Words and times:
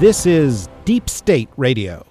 This 0.00 0.26
is 0.26 0.68
Deep 0.84 1.10
State 1.10 1.48
Radio, 1.56 2.06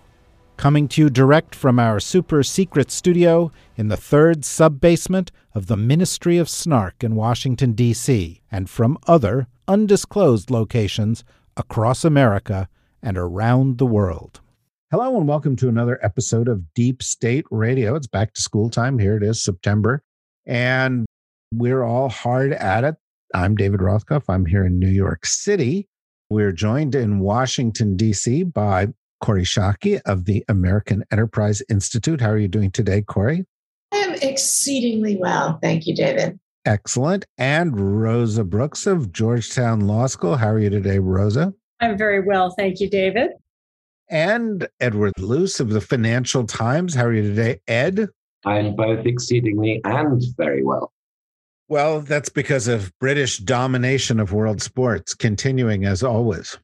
coming 0.57 0.89
to 0.89 1.03
you 1.03 1.09
direct 1.09 1.55
from 1.55 1.79
our 1.79 2.01
super 2.01 2.43
secret 2.43 2.91
studio 2.91 3.49
in 3.77 3.87
the 3.87 3.95
third 3.95 4.43
sub 4.43 4.81
basement 4.81 5.31
of 5.55 5.67
the 5.67 5.77
Ministry 5.77 6.37
of 6.37 6.49
Snark 6.49 7.01
in 7.01 7.15
Washington, 7.15 7.71
D.C., 7.71 8.41
and 8.51 8.69
from 8.69 8.97
other 9.07 9.47
undisclosed 9.69 10.51
locations 10.51 11.23
across 11.55 12.03
America 12.03 12.67
and 13.01 13.17
around 13.17 13.77
the 13.77 13.85
world. 13.85 14.41
Hello, 14.91 15.17
and 15.17 15.25
welcome 15.25 15.55
to 15.55 15.69
another 15.69 15.97
episode 16.03 16.49
of 16.49 16.73
Deep 16.73 17.01
State 17.01 17.45
Radio. 17.51 17.95
It's 17.95 18.05
back 18.05 18.33
to 18.33 18.41
school 18.41 18.69
time. 18.69 18.99
Here 18.99 19.15
it 19.15 19.23
is, 19.23 19.41
September, 19.41 20.03
and 20.45 21.05
we're 21.53 21.83
all 21.83 22.09
hard 22.09 22.51
at 22.51 22.83
it. 22.83 22.95
I'm 23.33 23.55
David 23.55 23.79
Rothkopf. 23.79 24.23
I'm 24.27 24.45
here 24.45 24.65
in 24.65 24.77
New 24.77 24.89
York 24.89 25.25
City. 25.25 25.87
We're 26.29 26.51
joined 26.51 26.93
in 26.93 27.19
Washington, 27.19 27.95
D.C. 27.95 28.43
by 28.43 28.87
Corey 29.21 29.45
Schake 29.45 30.01
of 30.05 30.25
the 30.25 30.43
American 30.49 31.05
Enterprise 31.09 31.63
Institute. 31.69 32.19
How 32.19 32.31
are 32.31 32.37
you 32.37 32.49
doing 32.49 32.69
today, 32.69 33.01
Corey? 33.01 33.45
I 33.93 33.97
am 33.99 34.13
exceedingly 34.15 35.15
well. 35.15 35.57
Thank 35.61 35.87
you, 35.87 35.95
David. 35.95 36.37
Excellent. 36.65 37.25
And 37.37 38.01
Rosa 38.01 38.43
Brooks 38.43 38.85
of 38.85 39.13
Georgetown 39.13 39.87
Law 39.87 40.07
School. 40.07 40.35
How 40.35 40.49
are 40.49 40.59
you 40.59 40.69
today, 40.69 40.99
Rosa? 40.99 41.53
I'm 41.79 41.97
very 41.97 42.21
well. 42.21 42.53
Thank 42.57 42.81
you, 42.81 42.89
David. 42.89 43.31
And 44.09 44.67
Edward 44.81 45.13
Luce 45.19 45.61
of 45.61 45.69
the 45.69 45.79
Financial 45.79 46.45
Times. 46.45 46.93
How 46.93 47.05
are 47.05 47.13
you 47.13 47.23
today, 47.23 47.61
Ed? 47.69 48.09
I'm 48.45 48.75
both 48.75 49.05
exceedingly 49.05 49.79
and 49.85 50.21
very 50.35 50.65
well. 50.65 50.91
Well, 51.69 52.01
that's 52.01 52.29
because 52.29 52.67
of 52.67 52.97
British 52.99 53.39
domination 53.39 54.19
of 54.19 54.31
world 54.31 54.61
sports 54.61 55.13
continuing 55.13 55.85
as 55.85 56.01
always, 56.01 56.57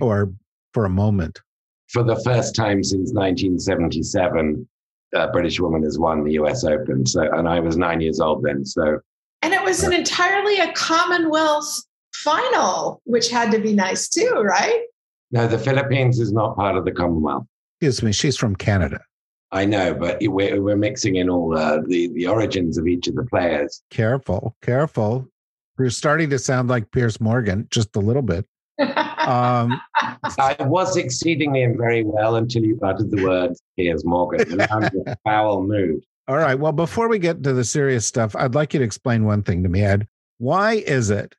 or 0.00 0.32
for 0.74 0.84
a 0.84 0.90
moment. 0.90 1.40
For 1.88 2.02
the 2.02 2.16
first 2.16 2.54
time 2.54 2.82
since 2.82 3.12
1977, 3.12 4.68
a 5.14 5.28
British 5.28 5.60
woman 5.60 5.82
has 5.84 5.98
won 5.98 6.24
the 6.24 6.32
US 6.32 6.64
Open. 6.64 7.06
So, 7.06 7.22
and 7.22 7.48
I 7.48 7.60
was 7.60 7.76
nine 7.76 8.00
years 8.00 8.20
old 8.20 8.42
then. 8.42 8.64
So, 8.64 8.98
and 9.42 9.54
it 9.54 9.62
was 9.62 9.82
an 9.84 9.92
entirely 9.92 10.58
a 10.58 10.72
Commonwealth 10.72 11.82
final, 12.14 13.00
which 13.04 13.30
had 13.30 13.50
to 13.52 13.58
be 13.58 13.72
nice 13.72 14.08
too, 14.08 14.32
right? 14.44 14.82
No, 15.30 15.46
the 15.46 15.58
Philippines 15.58 16.18
is 16.18 16.32
not 16.32 16.56
part 16.56 16.76
of 16.76 16.84
the 16.84 16.92
Commonwealth. 16.92 17.46
Excuse 17.80 18.02
me, 18.02 18.12
she's 18.12 18.36
from 18.36 18.56
Canada. 18.56 19.00
I 19.52 19.64
know, 19.64 19.94
but 19.94 20.18
we're, 20.20 20.62
we're 20.62 20.76
mixing 20.76 21.16
in 21.16 21.28
all 21.28 21.56
uh, 21.56 21.80
the, 21.86 22.08
the 22.08 22.26
origins 22.26 22.78
of 22.78 22.86
each 22.86 23.08
of 23.08 23.16
the 23.16 23.24
players. 23.24 23.82
Careful, 23.90 24.56
careful. 24.62 25.28
You're 25.78 25.90
starting 25.90 26.30
to 26.30 26.38
sound 26.38 26.68
like 26.68 26.90
Piers 26.92 27.20
Morgan 27.20 27.66
just 27.70 27.96
a 27.96 28.00
little 28.00 28.22
bit. 28.22 28.46
Um, 28.78 29.80
I 30.38 30.56
was 30.60 30.96
exceedingly 30.96 31.62
and 31.62 31.76
very 31.76 32.04
well 32.04 32.36
until 32.36 32.64
you 32.64 32.78
uttered 32.82 33.10
the 33.10 33.22
word 33.24 33.52
Piers 33.76 34.04
Morgan. 34.04 34.60
I'm 34.70 34.84
in 34.84 35.04
a 35.06 35.16
foul 35.24 35.62
mood. 35.62 36.04
All 36.28 36.36
right. 36.36 36.58
Well, 36.58 36.72
before 36.72 37.08
we 37.08 37.18
get 37.18 37.42
to 37.42 37.52
the 37.52 37.64
serious 37.64 38.06
stuff, 38.06 38.36
I'd 38.36 38.54
like 38.54 38.72
you 38.72 38.78
to 38.78 38.84
explain 38.84 39.24
one 39.24 39.42
thing 39.42 39.62
to 39.64 39.68
me, 39.68 39.82
Ed. 39.82 40.06
Why 40.38 40.74
is 40.74 41.10
it 41.10 41.34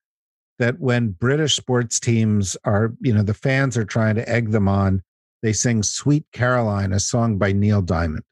that 0.59 0.79
when 0.79 1.09
British 1.09 1.55
sports 1.55 2.00
teams 2.00 2.57
are, 2.66 2.94
you 3.00 3.13
know, 3.13 3.23
the 3.23 3.33
fans 3.33 3.77
are 3.77 3.85
trying 3.85 4.16
to 4.16 4.29
egg 4.29 4.51
them 4.51 4.67
on, 4.67 5.01
they 5.41 5.53
sing 5.53 5.84
Sweet 5.84 6.25
Caroline, 6.31 6.94
a 6.94 7.00
song 7.00 7.38
by 7.38 7.52
Neil 7.52 7.81
Diamond. 7.81 8.24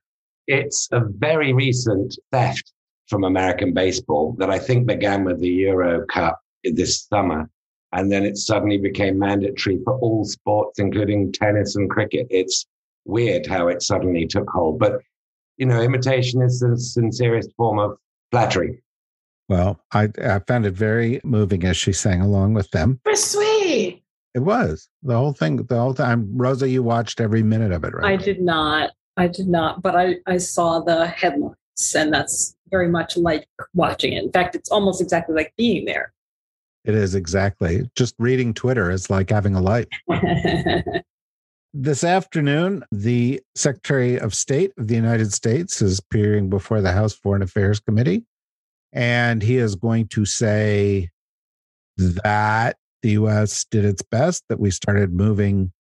It's 0.48 0.88
a 0.92 1.02
very 1.02 1.54
recent 1.54 2.18
theft 2.32 2.74
from 3.08 3.24
American 3.24 3.74
baseball 3.74 4.36
that 4.40 4.50
I 4.50 4.60
think 4.60 4.86
began 4.86 5.24
with 5.24 5.40
the 5.40 5.50
Euro 5.50 6.06
Cup 6.08 6.40
this 6.64 7.06
summer. 7.06 7.50
And 7.92 8.12
then 8.12 8.24
it 8.24 8.38
suddenly 8.38 8.78
became 8.78 9.18
mandatory 9.18 9.80
for 9.84 9.98
all 9.98 10.24
sports, 10.26 10.78
including 10.78 11.32
tennis 11.32 11.76
and 11.76 11.90
cricket. 11.90 12.28
It's 12.30 12.68
weird 13.06 13.48
how 13.48 13.68
it 13.68 13.82
suddenly 13.82 14.28
took 14.28 14.48
hold. 14.50 14.78
But, 14.78 15.02
you 15.58 15.66
know, 15.66 15.82
imitation 15.82 16.42
is 16.44 16.60
the 16.60 16.78
sincerest 16.78 17.50
form 17.58 17.80
of 17.80 17.98
flattery. 18.32 18.84
Well, 19.48 19.80
I, 19.92 20.10
I 20.24 20.40
found 20.48 20.68
it 20.68 20.74
very 20.74 21.20
moving 21.24 21.64
as 21.64 21.78
she 21.78 21.92
sang 21.92 22.22
along 22.22 22.54
with 22.54 22.70
them. 22.70 23.00
It 23.08 23.18
sweet. 23.18 23.49
It 24.36 24.40
was 24.40 24.90
the 25.02 25.16
whole 25.16 25.34
thing. 25.34 25.58
The 25.58 25.80
whole 25.80 25.94
time, 25.94 26.38
Rosa, 26.38 26.70
you 26.70 26.84
watched 26.84 27.20
every 27.20 27.44
minute 27.44 27.72
of 27.72 27.84
it, 27.84 27.94
right? 27.94 28.14
I 28.20 28.24
did 28.24 28.42
not. 28.42 28.92
I 29.18 29.28
did 29.28 29.48
not, 29.48 29.82
but 29.82 29.96
I, 29.96 30.16
I 30.28 30.38
saw 30.38 30.80
the 30.80 31.08
headlines, 31.08 31.56
and 31.96 32.14
that's 32.14 32.56
very 32.72 32.88
much 32.88 33.18
like 33.18 33.48
watching 33.74 34.14
it. 34.14 34.24
In 34.24 34.32
fact, 34.32 34.56
it's 34.56 34.70
almost 34.70 35.02
exactly 35.02 35.36
like 35.36 35.54
being 35.58 35.86
there. 35.86 36.14
It 36.86 36.96
is 36.96 37.16
exactly. 37.16 37.90
Just 37.96 38.16
reading 38.18 38.54
Twitter 38.54 38.90
is 38.90 39.10
like 39.10 39.30
having 39.30 39.56
a 39.56 39.62
life. 39.62 39.88
this 41.74 42.04
afternoon, 42.04 42.84
the 42.92 43.42
Secretary 43.56 44.18
of 44.18 44.34
State 44.34 44.72
of 44.78 44.88
the 44.88 44.96
United 44.96 45.34
States 45.34 45.82
is 45.82 46.00
appearing 46.00 46.50
before 46.50 46.82
the 46.82 46.94
House 46.94 47.14
Foreign 47.14 47.42
Affairs 47.42 47.82
Committee, 47.82 48.24
and 48.94 49.42
he 49.42 49.58
is 49.58 49.76
going 49.76 50.08
to 50.10 50.26
say 50.26 51.10
that 51.98 52.78
the 53.02 53.12
US 53.12 53.66
did 53.66 53.86
its 53.86 54.02
best, 54.02 54.44
that 54.50 54.60
we 54.60 54.72
started 54.72 55.14
moving 55.14 55.72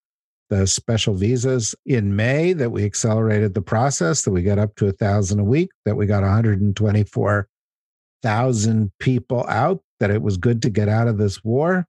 the 0.49 0.65
special 0.65 1.13
visas 1.13 1.75
in 1.85 2.15
May, 2.15 2.53
that 2.53 2.71
we 2.71 2.83
accelerated 2.83 3.53
the 3.53 3.61
process, 3.61 4.23
that 4.23 4.31
we 4.31 4.41
got 4.41 4.57
up 4.57 4.75
to 4.75 4.87
a 4.87 4.91
thousand 4.91 5.39
a 5.39 5.43
week, 5.43 5.69
that 5.85 5.95
we 5.95 6.07
got 6.07 6.23
124,000 6.23 8.91
people 8.99 9.45
out, 9.47 9.81
that 9.99 10.09
it 10.09 10.21
was 10.21 10.37
good 10.37 10.61
to 10.63 10.69
get 10.69 10.89
out 10.89 11.07
of 11.07 11.17
this 11.17 11.43
war. 11.43 11.85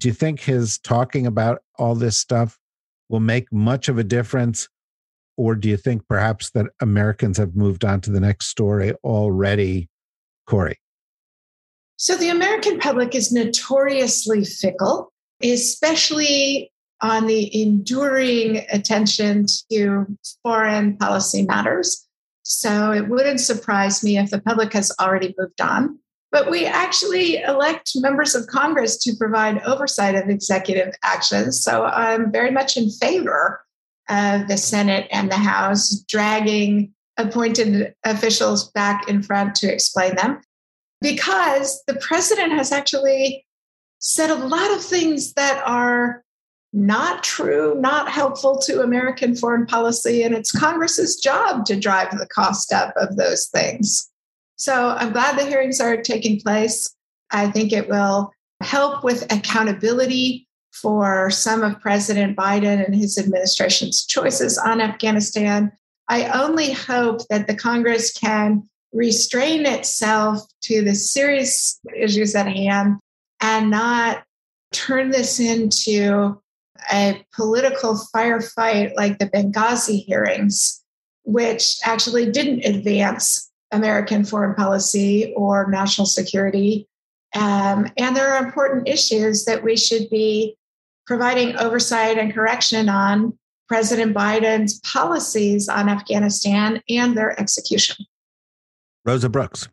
Do 0.00 0.08
you 0.08 0.14
think 0.14 0.40
his 0.40 0.78
talking 0.78 1.26
about 1.26 1.62
all 1.78 1.94
this 1.94 2.18
stuff 2.18 2.58
will 3.08 3.20
make 3.20 3.52
much 3.52 3.88
of 3.88 3.98
a 3.98 4.04
difference? 4.04 4.68
Or 5.36 5.54
do 5.54 5.68
you 5.68 5.76
think 5.76 6.08
perhaps 6.08 6.50
that 6.50 6.66
Americans 6.80 7.36
have 7.36 7.54
moved 7.54 7.84
on 7.84 8.00
to 8.02 8.10
the 8.10 8.20
next 8.20 8.46
story 8.46 8.92
already, 9.04 9.88
Corey? 10.46 10.78
So 11.98 12.16
the 12.16 12.28
American 12.28 12.78
public 12.78 13.16
is 13.16 13.32
notoriously 13.32 14.44
fickle, 14.44 15.12
especially 15.42 16.72
on 17.02 17.26
the 17.26 17.60
enduring 17.60 18.64
attention 18.70 19.46
to 19.72 20.06
foreign 20.44 20.96
policy 20.96 21.42
matters. 21.42 22.06
So 22.44 22.92
it 22.92 23.08
wouldn't 23.08 23.40
surprise 23.40 24.04
me 24.04 24.16
if 24.16 24.30
the 24.30 24.40
public 24.40 24.72
has 24.74 24.92
already 25.00 25.34
moved 25.36 25.60
on. 25.60 25.98
But 26.30 26.48
we 26.52 26.66
actually 26.66 27.38
elect 27.38 27.90
members 27.96 28.36
of 28.36 28.46
Congress 28.46 28.96
to 28.98 29.16
provide 29.16 29.60
oversight 29.62 30.14
of 30.14 30.28
executive 30.28 30.94
actions. 31.02 31.64
So 31.64 31.84
I'm 31.84 32.30
very 32.30 32.52
much 32.52 32.76
in 32.76 32.90
favor 32.90 33.60
of 34.08 34.46
the 34.46 34.56
Senate 34.56 35.08
and 35.10 35.32
the 35.32 35.36
House 35.36 36.04
dragging 36.08 36.92
appointed 37.16 37.92
officials 38.04 38.70
back 38.70 39.08
in 39.08 39.20
front 39.20 39.56
to 39.56 39.72
explain 39.72 40.14
them 40.14 40.40
because 41.00 41.82
the 41.86 41.96
president 41.96 42.52
has 42.52 42.72
actually 42.72 43.46
said 43.98 44.30
a 44.30 44.34
lot 44.34 44.70
of 44.72 44.82
things 44.82 45.32
that 45.34 45.62
are 45.66 46.22
not 46.72 47.24
true, 47.24 47.74
not 47.80 48.10
helpful 48.10 48.58
to 48.58 48.82
American 48.82 49.34
foreign 49.34 49.66
policy, 49.66 50.22
and 50.22 50.34
it's 50.34 50.52
Congress's 50.52 51.16
job 51.16 51.64
to 51.64 51.78
drive 51.78 52.10
the 52.10 52.26
cost 52.26 52.72
up 52.72 52.92
of 52.96 53.16
those 53.16 53.46
things. 53.46 54.10
So 54.56 54.88
I'm 54.98 55.12
glad 55.12 55.38
the 55.38 55.46
hearings 55.46 55.80
are 55.80 55.96
taking 55.96 56.40
place. 56.40 56.94
I 57.30 57.50
think 57.50 57.72
it 57.72 57.88
will 57.88 58.32
help 58.60 59.04
with 59.04 59.30
accountability 59.32 60.46
for 60.72 61.30
some 61.30 61.62
of 61.62 61.80
President 61.80 62.36
Biden 62.36 62.84
and 62.84 62.94
his 62.94 63.18
administration's 63.18 64.04
choices 64.04 64.58
on 64.58 64.80
Afghanistan. 64.80 65.72
I 66.08 66.28
only 66.28 66.72
hope 66.72 67.20
that 67.28 67.46
the 67.46 67.54
Congress 67.54 68.12
can 68.12 68.68
restrain 68.92 69.66
itself 69.66 70.40
to 70.62 70.82
the 70.82 70.94
serious 70.94 71.80
issues 71.96 72.34
at 72.34 72.46
hand 72.46 72.96
and 73.40 73.70
not 73.70 74.24
turn 74.72 75.10
this 75.10 75.40
into 75.40 76.40
a 76.92 77.24
political 77.34 77.98
firefight 78.14 78.94
like 78.94 79.18
the 79.18 79.26
Benghazi 79.26 80.04
hearings, 80.04 80.82
which 81.24 81.78
actually 81.84 82.30
didn't 82.30 82.64
advance 82.64 83.50
American 83.72 84.24
foreign 84.24 84.54
policy 84.54 85.32
or 85.36 85.70
national 85.70 86.06
security. 86.06 86.86
Um, 87.34 87.88
and 87.98 88.16
there 88.16 88.32
are 88.34 88.44
important 88.44 88.88
issues 88.88 89.44
that 89.44 89.62
we 89.62 89.76
should 89.76 90.08
be 90.08 90.56
providing 91.06 91.56
oversight 91.56 92.18
and 92.18 92.32
correction 92.32 92.88
on 92.88 93.38
President 93.68 94.14
Biden's 94.14 94.80
policies 94.80 95.68
on 95.68 95.88
Afghanistan 95.88 96.82
and 96.88 97.16
their 97.16 97.38
execution. 97.38 97.96
Rosa 99.08 99.30
Brooks. 99.30 99.68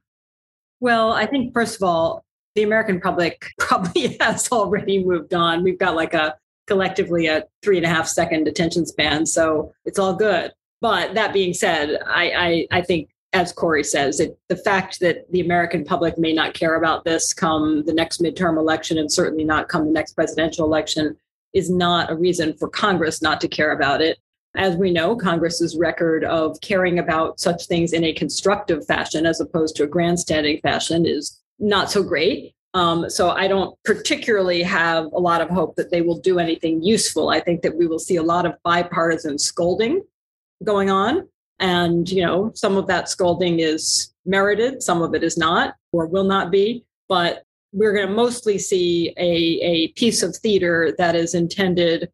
Well, 0.80 1.12
I 1.12 1.26
think, 1.26 1.54
first 1.54 1.76
of 1.76 1.84
all, 1.84 2.24
the 2.56 2.64
American 2.64 3.02
public 3.02 3.52
probably 3.60 4.16
has 4.22 4.50
already 4.50 5.04
moved 5.04 5.34
on. 5.34 5.62
We've 5.62 5.78
got 5.78 5.94
like 5.94 6.14
a 6.14 6.36
collectively 6.68 7.28
a 7.28 7.44
three 7.62 7.76
and 7.76 7.86
a 7.86 7.90
half 7.90 8.08
second 8.08 8.48
attention 8.48 8.86
span. 8.86 9.26
So 9.26 9.74
it's 9.84 10.00
all 10.00 10.16
good. 10.16 10.54
But 10.80 11.16
that 11.16 11.34
being 11.34 11.54
said, 11.54 12.00
I, 12.08 12.68
I, 12.72 12.78
I 12.80 12.82
think, 12.82 13.10
as 13.34 13.52
Corey 13.52 13.84
says, 13.84 14.22
it, 14.22 14.40
the 14.48 14.56
fact 14.56 15.02
that 15.02 15.30
the 15.34 15.42
American 15.42 15.84
public 15.84 16.18
may 16.18 16.32
not 16.32 16.54
care 16.54 16.76
about 16.76 17.04
this 17.04 17.34
come 17.34 17.84
the 17.86 17.94
next 17.94 18.22
midterm 18.22 18.58
election 18.58 18.98
and 18.98 19.12
certainly 19.12 19.44
not 19.44 19.68
come 19.68 19.86
the 19.86 19.92
next 19.92 20.14
presidential 20.14 20.64
election 20.66 21.18
is 21.54 21.70
not 21.70 22.10
a 22.10 22.16
reason 22.16 22.54
for 22.54 22.70
Congress 22.70 23.22
not 23.22 23.42
to 23.42 23.50
care 23.50 23.74
about 23.74 24.02
it. 24.02 24.18
As 24.56 24.76
we 24.76 24.92
know, 24.92 25.16
Congress's 25.16 25.76
record 25.76 26.24
of 26.24 26.60
caring 26.62 27.00
about 27.00 27.40
such 27.40 27.66
things 27.68 27.94
in 27.94 28.04
a 28.04 28.14
constructive 28.14 28.86
fashion 28.86 29.26
as 29.26 29.40
opposed 29.40 29.76
to 29.76 29.84
a 29.84 29.88
grandstanding 29.88 30.60
fashion 30.62 31.06
is 31.06 31.42
not 31.60 31.92
so 31.92 32.04
great. 32.04 32.54
Um, 32.74 33.10
so 33.10 33.30
I 33.30 33.48
don't 33.48 33.78
particularly 33.84 34.62
have 34.64 35.06
a 35.06 35.20
lot 35.20 35.42
of 35.42 35.50
hope 35.50 35.76
that 35.78 35.92
they 35.92 36.02
will 36.02 36.20
do 36.20 36.40
anything 36.40 36.84
useful. 36.84 37.30
I 37.30 37.40
think 37.40 37.62
that 37.62 37.76
we 37.76 37.88
will 37.88 38.00
see 38.00 38.18
a 38.18 38.24
lot 38.24 38.46
of 38.46 38.56
bipartisan 38.64 39.40
scolding 39.40 40.02
going 40.64 40.90
on. 40.90 41.28
And, 41.60 42.10
you 42.10 42.26
know, 42.26 42.52
some 42.54 42.76
of 42.76 42.88
that 42.88 43.08
scolding 43.08 43.62
is 43.62 44.14
merited, 44.26 44.84
some 44.84 45.02
of 45.02 45.16
it 45.16 45.24
is 45.24 45.38
not 45.38 45.76
or 45.94 46.06
will 46.06 46.26
not 46.26 46.52
be. 46.52 46.84
But 47.08 47.44
we're 47.72 47.94
going 47.94 48.08
to 48.08 48.14
mostly 48.14 48.58
see 48.58 49.14
a, 49.18 49.60
a 49.62 49.88
piece 49.90 50.22
of 50.24 50.36
theater 50.36 50.94
that 50.98 51.16
is 51.16 51.34
intended 51.34 52.10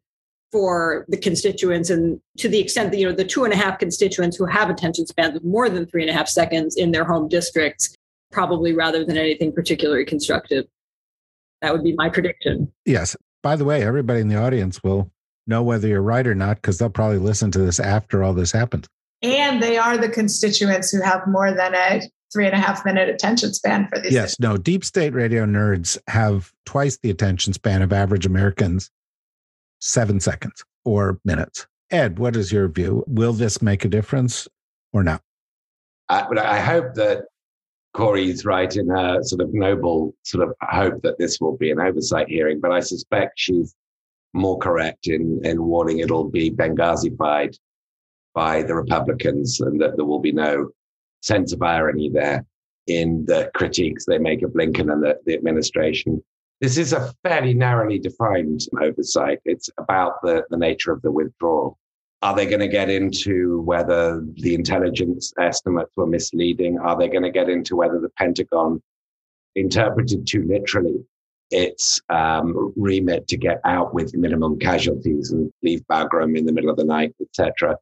for 0.52 1.06
the 1.08 1.16
constituents 1.16 1.88
and 1.88 2.20
to 2.36 2.48
the 2.48 2.60
extent 2.60 2.92
that 2.92 2.98
you 2.98 3.06
know 3.06 3.14
the 3.14 3.24
two 3.24 3.44
and 3.44 3.52
a 3.52 3.56
half 3.56 3.78
constituents 3.78 4.36
who 4.36 4.44
have 4.44 4.68
attention 4.68 5.06
spans 5.06 5.34
of 5.34 5.42
more 5.42 5.68
than 5.68 5.86
three 5.86 6.02
and 6.02 6.10
a 6.10 6.12
half 6.12 6.28
seconds 6.28 6.76
in 6.76 6.92
their 6.92 7.04
home 7.04 7.28
districts 7.28 7.96
probably 8.30 8.72
rather 8.72 9.04
than 9.04 9.16
anything 9.16 9.52
particularly 9.52 10.04
constructive. 10.04 10.66
That 11.60 11.72
would 11.72 11.84
be 11.84 11.94
my 11.94 12.08
prediction. 12.08 12.72
Yes. 12.84 13.16
By 13.42 13.56
the 13.56 13.64
way, 13.64 13.84
everybody 13.84 14.20
in 14.20 14.28
the 14.28 14.36
audience 14.36 14.82
will 14.82 15.10
know 15.46 15.62
whether 15.62 15.88
you're 15.88 16.02
right 16.02 16.26
or 16.26 16.34
not 16.34 16.56
because 16.56 16.78
they'll 16.78 16.90
probably 16.90 17.18
listen 17.18 17.50
to 17.52 17.58
this 17.58 17.80
after 17.80 18.22
all 18.22 18.32
this 18.32 18.52
happens. 18.52 18.88
And 19.22 19.62
they 19.62 19.76
are 19.76 19.96
the 19.96 20.08
constituents 20.08 20.90
who 20.90 21.00
have 21.02 21.26
more 21.26 21.52
than 21.52 21.74
a 21.74 22.02
three 22.32 22.46
and 22.46 22.54
a 22.54 22.58
half 22.58 22.84
minute 22.84 23.08
attention 23.08 23.52
span 23.52 23.88
for 23.88 24.00
these. 24.00 24.12
Yes, 24.12 24.40
no, 24.40 24.56
deep 24.56 24.84
state 24.84 25.12
radio 25.12 25.44
nerds 25.44 25.98
have 26.08 26.52
twice 26.64 26.98
the 27.02 27.10
attention 27.10 27.52
span 27.52 27.82
of 27.82 27.92
average 27.92 28.26
Americans, 28.26 28.90
seven 29.82 30.20
seconds 30.20 30.64
or 30.84 31.18
minutes. 31.24 31.66
Ed, 31.90 32.18
what 32.18 32.36
is 32.36 32.50
your 32.50 32.68
view? 32.68 33.04
Will 33.06 33.32
this 33.32 33.60
make 33.60 33.84
a 33.84 33.88
difference 33.88 34.48
or 34.92 35.02
not? 35.02 35.20
I, 36.08 36.26
but 36.28 36.38
I 36.38 36.60
hope 36.60 36.94
that 36.94 37.24
Corey's 37.92 38.44
right 38.44 38.74
in 38.74 38.88
her 38.88 39.22
sort 39.22 39.42
of 39.42 39.52
noble 39.52 40.14
sort 40.22 40.48
of 40.48 40.54
hope 40.62 41.02
that 41.02 41.18
this 41.18 41.38
will 41.40 41.56
be 41.56 41.70
an 41.70 41.80
oversight 41.80 42.28
hearing, 42.28 42.60
but 42.60 42.72
I 42.72 42.80
suspect 42.80 43.32
she's 43.36 43.74
more 44.32 44.56
correct 44.58 45.08
in, 45.08 45.40
in 45.44 45.62
warning 45.62 45.98
it'll 45.98 46.30
be 46.30 46.50
Benghazified 46.50 47.58
by 48.34 48.62
the 48.62 48.74
Republicans 48.74 49.60
and 49.60 49.80
that 49.80 49.96
there 49.96 50.06
will 50.06 50.20
be 50.20 50.32
no 50.32 50.70
sense 51.20 51.52
of 51.52 51.60
irony 51.60 52.08
there 52.08 52.46
in 52.86 53.24
the 53.26 53.50
critiques 53.54 54.06
they 54.06 54.18
make 54.18 54.42
of 54.42 54.52
Blinken 54.52 54.90
and 54.90 55.02
the, 55.02 55.18
the 55.26 55.34
administration. 55.34 56.22
This 56.62 56.78
is 56.78 56.92
a 56.92 57.12
fairly 57.24 57.54
narrowly 57.54 57.98
defined 57.98 58.60
oversight. 58.80 59.40
It's 59.44 59.68
about 59.78 60.22
the, 60.22 60.44
the 60.48 60.56
nature 60.56 60.92
of 60.92 61.02
the 61.02 61.10
withdrawal. 61.10 61.76
Are 62.22 62.36
they 62.36 62.46
going 62.46 62.60
to 62.60 62.68
get 62.68 62.88
into 62.88 63.60
whether 63.62 64.24
the 64.34 64.54
intelligence 64.54 65.32
estimates 65.40 65.90
were 65.96 66.06
misleading? 66.06 66.78
Are 66.78 66.96
they 66.96 67.08
going 67.08 67.24
to 67.24 67.32
get 67.32 67.48
into 67.48 67.74
whether 67.74 67.98
the 67.98 68.10
Pentagon 68.10 68.80
interpreted 69.56 70.24
too 70.24 70.44
literally 70.44 71.04
its 71.50 72.00
um, 72.10 72.72
remit 72.76 73.26
to 73.26 73.36
get 73.36 73.60
out 73.64 73.92
with 73.92 74.14
minimum 74.14 74.56
casualties 74.60 75.32
and 75.32 75.52
leave 75.64 75.82
Bagram 75.90 76.38
in 76.38 76.46
the 76.46 76.52
middle 76.52 76.70
of 76.70 76.76
the 76.76 76.84
night, 76.84 77.12
etc., 77.20 77.76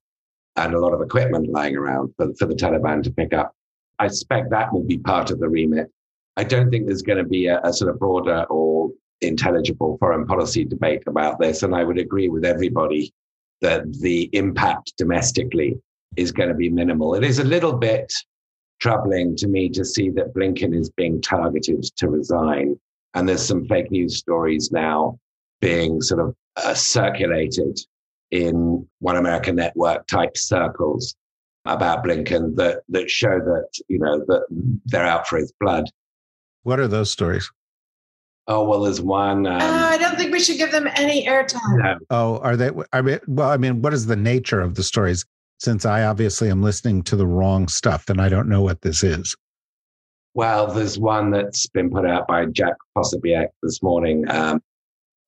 and 0.56 0.72
a 0.72 0.80
lot 0.80 0.94
of 0.94 1.02
equipment 1.02 1.50
lying 1.50 1.76
around 1.76 2.14
for, 2.16 2.32
for 2.38 2.46
the 2.46 2.54
Taliban 2.54 3.02
to 3.02 3.10
pick 3.10 3.34
up? 3.34 3.54
I 3.98 4.08
suspect 4.08 4.48
that 4.50 4.72
will 4.72 4.84
be 4.84 4.96
part 4.96 5.30
of 5.30 5.38
the 5.38 5.50
remit. 5.50 5.92
I 6.40 6.44
don't 6.44 6.70
think 6.70 6.86
there's 6.86 7.02
going 7.02 7.18
to 7.18 7.28
be 7.28 7.48
a, 7.48 7.60
a 7.62 7.70
sort 7.70 7.90
of 7.90 7.98
broader 7.98 8.44
or 8.44 8.90
intelligible 9.20 9.98
foreign 9.98 10.26
policy 10.26 10.64
debate 10.64 11.02
about 11.06 11.38
this, 11.38 11.62
and 11.62 11.74
I 11.74 11.84
would 11.84 11.98
agree 11.98 12.30
with 12.30 12.46
everybody 12.46 13.12
that 13.60 13.92
the 14.00 14.30
impact 14.32 14.94
domestically 14.96 15.76
is 16.16 16.32
going 16.32 16.48
to 16.48 16.54
be 16.54 16.70
minimal. 16.70 17.14
It 17.14 17.24
is 17.24 17.40
a 17.40 17.44
little 17.44 17.74
bit 17.74 18.10
troubling 18.80 19.36
to 19.36 19.48
me 19.48 19.68
to 19.68 19.84
see 19.84 20.08
that 20.12 20.32
Blinken 20.34 20.74
is 20.74 20.88
being 20.88 21.20
targeted 21.20 21.84
to 21.98 22.08
resign. 22.08 22.80
And 23.12 23.28
there's 23.28 23.44
some 23.44 23.66
fake 23.66 23.90
news 23.90 24.16
stories 24.16 24.72
now 24.72 25.18
being 25.60 26.00
sort 26.00 26.26
of 26.26 26.34
uh, 26.56 26.72
circulated 26.72 27.78
in 28.30 28.88
One 29.00 29.16
American 29.16 29.56
Network 29.56 30.06
type 30.06 30.38
circles 30.38 31.14
about 31.66 32.02
Blinken 32.02 32.56
that 32.56 32.78
that 32.88 33.10
show 33.10 33.38
that 33.38 33.68
you 33.88 33.98
know 33.98 34.24
that 34.26 34.46
they're 34.86 35.04
out 35.04 35.28
for 35.28 35.36
his 35.36 35.52
blood. 35.60 35.84
What 36.62 36.78
are 36.80 36.88
those 36.88 37.10
stories? 37.10 37.50
Oh 38.46 38.64
well, 38.64 38.82
there's 38.82 39.00
one. 39.00 39.46
Um, 39.46 39.60
uh, 39.60 39.88
I 39.90 39.98
don't 39.98 40.16
think 40.16 40.32
we 40.32 40.40
should 40.40 40.58
give 40.58 40.72
them 40.72 40.88
any 40.96 41.26
airtime. 41.26 41.60
no, 41.78 41.98
Oh, 42.10 42.38
are 42.38 42.56
they? 42.56 42.70
I 42.92 43.00
mean, 43.02 43.20
well, 43.28 43.48
I 43.50 43.56
mean, 43.56 43.82
what 43.82 43.94
is 43.94 44.06
the 44.06 44.16
nature 44.16 44.60
of 44.60 44.74
the 44.74 44.82
stories? 44.82 45.24
Since 45.58 45.84
I 45.84 46.04
obviously 46.04 46.50
am 46.50 46.62
listening 46.62 47.02
to 47.04 47.16
the 47.16 47.26
wrong 47.26 47.68
stuff, 47.68 48.08
and 48.08 48.20
I 48.20 48.28
don't 48.30 48.48
know 48.48 48.62
what 48.62 48.80
this 48.80 49.04
is. 49.04 49.36
Well, 50.34 50.68
there's 50.68 50.98
one 50.98 51.30
that's 51.30 51.66
been 51.66 51.90
put 51.90 52.06
out 52.06 52.26
by 52.26 52.46
Jack 52.46 52.74
Posobiec 52.96 53.48
this 53.62 53.82
morning. 53.82 54.24
Um, 54.30 54.62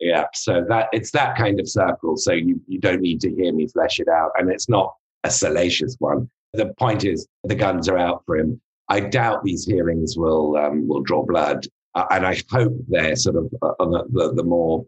yeah, 0.00 0.24
so 0.32 0.64
that 0.68 0.88
it's 0.92 1.10
that 1.12 1.36
kind 1.36 1.60
of 1.60 1.68
circle. 1.68 2.16
So 2.16 2.32
you, 2.32 2.60
you 2.66 2.80
don't 2.80 3.00
need 3.02 3.20
to 3.20 3.30
hear 3.30 3.52
me 3.52 3.68
flesh 3.68 4.00
it 4.00 4.08
out, 4.08 4.30
and 4.38 4.50
it's 4.50 4.68
not 4.68 4.94
a 5.24 5.30
salacious 5.30 5.96
one. 5.98 6.30
The 6.54 6.72
point 6.78 7.04
is, 7.04 7.26
the 7.44 7.54
guns 7.54 7.88
are 7.88 7.98
out 7.98 8.22
for 8.26 8.36
him. 8.36 8.60
I 8.92 9.00
doubt 9.00 9.42
these 9.42 9.64
hearings 9.64 10.18
will 10.18 10.54
um, 10.58 10.86
will 10.86 11.00
draw 11.00 11.24
blood, 11.24 11.66
uh, 11.94 12.04
and 12.10 12.26
I 12.26 12.42
hope 12.50 12.74
they're 12.88 13.16
sort 13.16 13.36
of 13.36 13.50
uh, 13.62 13.72
on 13.80 13.90
the, 13.90 14.04
the, 14.10 14.34
the 14.34 14.42
more 14.42 14.84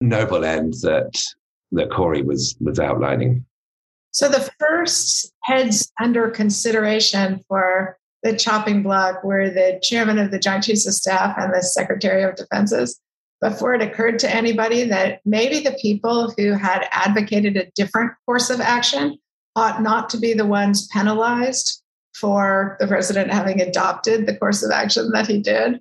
noble 0.00 0.44
end 0.44 0.74
that 0.82 1.16
that 1.70 1.92
Corey 1.92 2.22
was 2.22 2.56
was 2.60 2.80
outlining. 2.80 3.44
So 4.10 4.28
the 4.28 4.50
first 4.58 5.32
heads 5.44 5.92
under 6.02 6.28
consideration 6.28 7.44
for 7.46 7.96
the 8.24 8.36
chopping 8.36 8.82
block 8.82 9.22
were 9.22 9.48
the 9.48 9.78
chairman 9.80 10.18
of 10.18 10.32
the 10.32 10.40
Joint 10.40 10.64
Chiefs 10.64 10.88
of 10.88 10.94
Staff 10.94 11.36
and 11.38 11.54
the 11.54 11.62
Secretary 11.62 12.24
of 12.24 12.34
Defenses. 12.34 13.00
Before 13.40 13.74
it 13.74 13.82
occurred 13.82 14.18
to 14.20 14.34
anybody 14.34 14.82
that 14.84 15.20
maybe 15.24 15.60
the 15.60 15.78
people 15.80 16.34
who 16.36 16.54
had 16.54 16.88
advocated 16.90 17.56
a 17.56 17.70
different 17.76 18.10
course 18.24 18.50
of 18.50 18.60
action 18.60 19.18
ought 19.54 19.82
not 19.82 20.10
to 20.10 20.18
be 20.18 20.32
the 20.32 20.46
ones 20.46 20.88
penalized 20.88 21.82
for 22.20 22.76
the 22.80 22.86
president 22.86 23.30
having 23.30 23.60
adopted 23.60 24.26
the 24.26 24.36
course 24.36 24.62
of 24.62 24.70
action 24.70 25.10
that 25.12 25.26
he 25.26 25.40
did. 25.40 25.80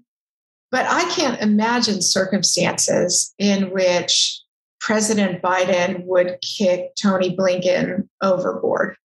But 0.71 0.85
I 0.87 1.09
can't 1.11 1.41
imagine 1.41 2.01
circumstances 2.01 3.33
in 3.39 3.71
which 3.71 4.41
President 4.79 5.41
Biden 5.41 6.03
would 6.05 6.37
kick 6.41 6.95
Tony 7.01 7.35
Blinken 7.35 8.07
overboard. 8.21 8.97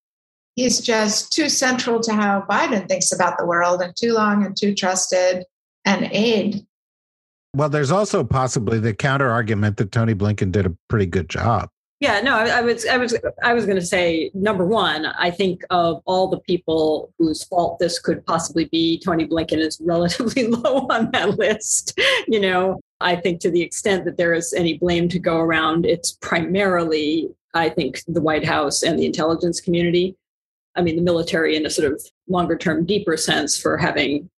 He's 0.56 0.80
just 0.80 1.32
too 1.32 1.48
central 1.48 2.00
to 2.00 2.12
how 2.12 2.44
Biden 2.50 2.88
thinks 2.88 3.12
about 3.12 3.38
the 3.38 3.46
world 3.46 3.80
and 3.80 3.94
too 3.96 4.12
long 4.12 4.44
and 4.44 4.56
too 4.56 4.74
trusted 4.74 5.44
an 5.84 6.08
aide. 6.12 6.66
Well, 7.54 7.68
there's 7.68 7.90
also 7.90 8.24
possibly 8.24 8.78
the 8.78 8.94
counter 8.94 9.30
argument 9.30 9.76
that 9.78 9.92
Tony 9.92 10.14
Blinken 10.14 10.52
did 10.52 10.66
a 10.66 10.76
pretty 10.88 11.06
good 11.06 11.28
job. 11.28 11.70
Yeah, 12.00 12.22
no, 12.22 12.34
I, 12.34 12.46
I 12.46 12.60
was, 12.62 12.86
I 12.86 12.96
was, 12.96 13.14
I 13.42 13.52
was 13.52 13.66
going 13.66 13.78
to 13.78 13.84
say 13.84 14.30
number 14.32 14.64
one. 14.64 15.04
I 15.04 15.30
think 15.30 15.62
of 15.68 16.00
all 16.06 16.28
the 16.28 16.40
people 16.40 17.12
whose 17.18 17.44
fault 17.44 17.78
this 17.78 17.98
could 17.98 18.24
possibly 18.24 18.64
be, 18.64 18.98
Tony 18.98 19.26
Blinken 19.26 19.58
is 19.58 19.78
relatively 19.84 20.46
low 20.46 20.86
on 20.88 21.10
that 21.10 21.38
list. 21.38 22.00
You 22.26 22.40
know, 22.40 22.80
I 23.02 23.16
think 23.16 23.40
to 23.42 23.50
the 23.50 23.60
extent 23.60 24.06
that 24.06 24.16
there 24.16 24.32
is 24.32 24.54
any 24.54 24.78
blame 24.78 25.10
to 25.10 25.18
go 25.18 25.36
around, 25.36 25.84
it's 25.84 26.12
primarily, 26.22 27.28
I 27.52 27.68
think, 27.68 28.02
the 28.08 28.22
White 28.22 28.46
House 28.46 28.82
and 28.82 28.98
the 28.98 29.04
intelligence 29.04 29.60
community. 29.60 30.16
I 30.76 30.80
mean, 30.80 30.96
the 30.96 31.02
military 31.02 31.54
in 31.54 31.66
a 31.66 31.70
sort 31.70 31.92
of 31.92 32.02
longer 32.28 32.56
term, 32.56 32.86
deeper 32.86 33.18
sense 33.18 33.60
for 33.60 33.76
having 33.76 34.30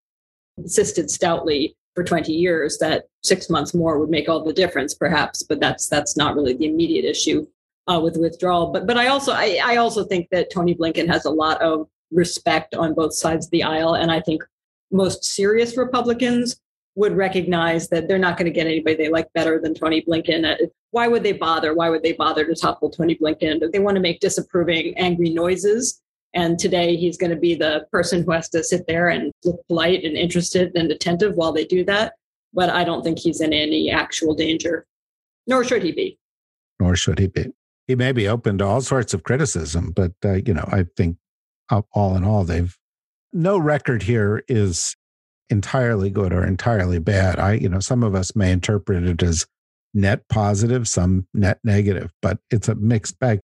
insisted 0.58 1.12
stoutly 1.12 1.76
for 1.94 2.02
20 2.02 2.32
years 2.32 2.78
that 2.78 3.04
six 3.22 3.50
months 3.50 3.74
more 3.74 3.98
would 3.98 4.10
make 4.10 4.28
all 4.28 4.42
the 4.42 4.52
difference 4.52 4.94
perhaps 4.94 5.42
but 5.42 5.60
that's 5.60 5.88
that's 5.88 6.16
not 6.16 6.34
really 6.34 6.54
the 6.54 6.66
immediate 6.66 7.04
issue 7.04 7.46
uh, 7.88 8.00
with 8.02 8.16
withdrawal 8.16 8.72
but 8.72 8.86
but 8.86 8.96
i 8.96 9.08
also 9.08 9.32
I, 9.32 9.58
I 9.62 9.76
also 9.76 10.04
think 10.04 10.28
that 10.30 10.50
tony 10.50 10.74
blinken 10.74 11.08
has 11.08 11.24
a 11.24 11.30
lot 11.30 11.60
of 11.60 11.88
respect 12.10 12.74
on 12.74 12.94
both 12.94 13.14
sides 13.14 13.46
of 13.46 13.50
the 13.50 13.62
aisle 13.62 13.94
and 13.94 14.10
i 14.10 14.20
think 14.20 14.42
most 14.90 15.24
serious 15.24 15.76
republicans 15.76 16.60
would 16.94 17.16
recognize 17.16 17.88
that 17.88 18.06
they're 18.06 18.18
not 18.18 18.36
going 18.36 18.46
to 18.46 18.52
get 18.52 18.66
anybody 18.66 18.96
they 18.96 19.08
like 19.08 19.32
better 19.32 19.58
than 19.58 19.74
Tony 19.74 20.02
Blinken. 20.02 20.44
Uh, 20.44 20.66
why 20.90 21.08
would 21.08 21.22
they 21.22 21.32
bother? 21.32 21.74
Why 21.74 21.88
would 21.88 22.02
they 22.02 22.12
bother 22.12 22.44
to 22.44 22.54
topple 22.54 22.90
Tony 22.90 23.14
Blinken? 23.16 23.72
They 23.72 23.78
want 23.78 23.94
to 23.94 24.02
make 24.02 24.20
disapproving, 24.20 24.96
angry 24.98 25.30
noises. 25.30 26.00
And 26.34 26.58
today 26.58 26.96
he's 26.96 27.16
going 27.16 27.30
to 27.30 27.36
be 27.36 27.54
the 27.54 27.86
person 27.90 28.22
who 28.22 28.32
has 28.32 28.48
to 28.50 28.64
sit 28.64 28.86
there 28.86 29.08
and 29.08 29.32
look 29.44 29.66
polite 29.68 30.04
and 30.04 30.16
interested 30.16 30.72
and 30.74 30.90
attentive 30.90 31.34
while 31.36 31.52
they 31.52 31.64
do 31.64 31.84
that. 31.84 32.14
But 32.54 32.70
I 32.70 32.84
don't 32.84 33.02
think 33.02 33.18
he's 33.18 33.40
in 33.40 33.52
any 33.52 33.90
actual 33.90 34.34
danger, 34.34 34.86
nor 35.46 35.64
should 35.64 35.82
he 35.82 35.92
be. 35.92 36.18
Nor 36.80 36.96
should 36.96 37.18
he 37.18 37.26
be. 37.26 37.52
He 37.92 37.96
may 37.96 38.12
be 38.12 38.26
open 38.26 38.56
to 38.56 38.64
all 38.64 38.80
sorts 38.80 39.12
of 39.12 39.22
criticism, 39.22 39.92
but, 39.94 40.12
uh, 40.24 40.38
you 40.46 40.54
know, 40.54 40.66
I 40.72 40.86
think 40.96 41.18
all 41.92 42.16
in 42.16 42.24
all, 42.24 42.42
they've 42.42 42.74
no 43.34 43.58
record 43.58 44.04
here 44.04 44.42
is 44.48 44.96
entirely 45.50 46.08
good 46.08 46.32
or 46.32 46.42
entirely 46.42 46.98
bad. 46.98 47.38
I, 47.38 47.52
you 47.52 47.68
know, 47.68 47.80
some 47.80 48.02
of 48.02 48.14
us 48.14 48.34
may 48.34 48.50
interpret 48.50 49.04
it 49.04 49.22
as 49.22 49.46
net 49.92 50.26
positive, 50.30 50.88
some 50.88 51.26
net 51.34 51.58
negative, 51.64 52.14
but 52.22 52.38
it's 52.50 52.66
a 52.66 52.76
mixed 52.76 53.18
bag. 53.18 53.40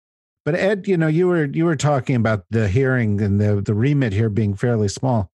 But 0.44 0.54
Ed, 0.54 0.86
you 0.86 0.96
know, 0.96 1.08
you 1.08 1.26
were 1.26 1.46
you 1.46 1.64
were 1.64 1.74
talking 1.74 2.14
about 2.14 2.44
the 2.48 2.68
hearing 2.68 3.20
and 3.20 3.40
the 3.40 3.60
the 3.60 3.74
remit 3.74 4.12
here 4.12 4.30
being 4.30 4.54
fairly 4.54 4.86
small. 4.86 5.28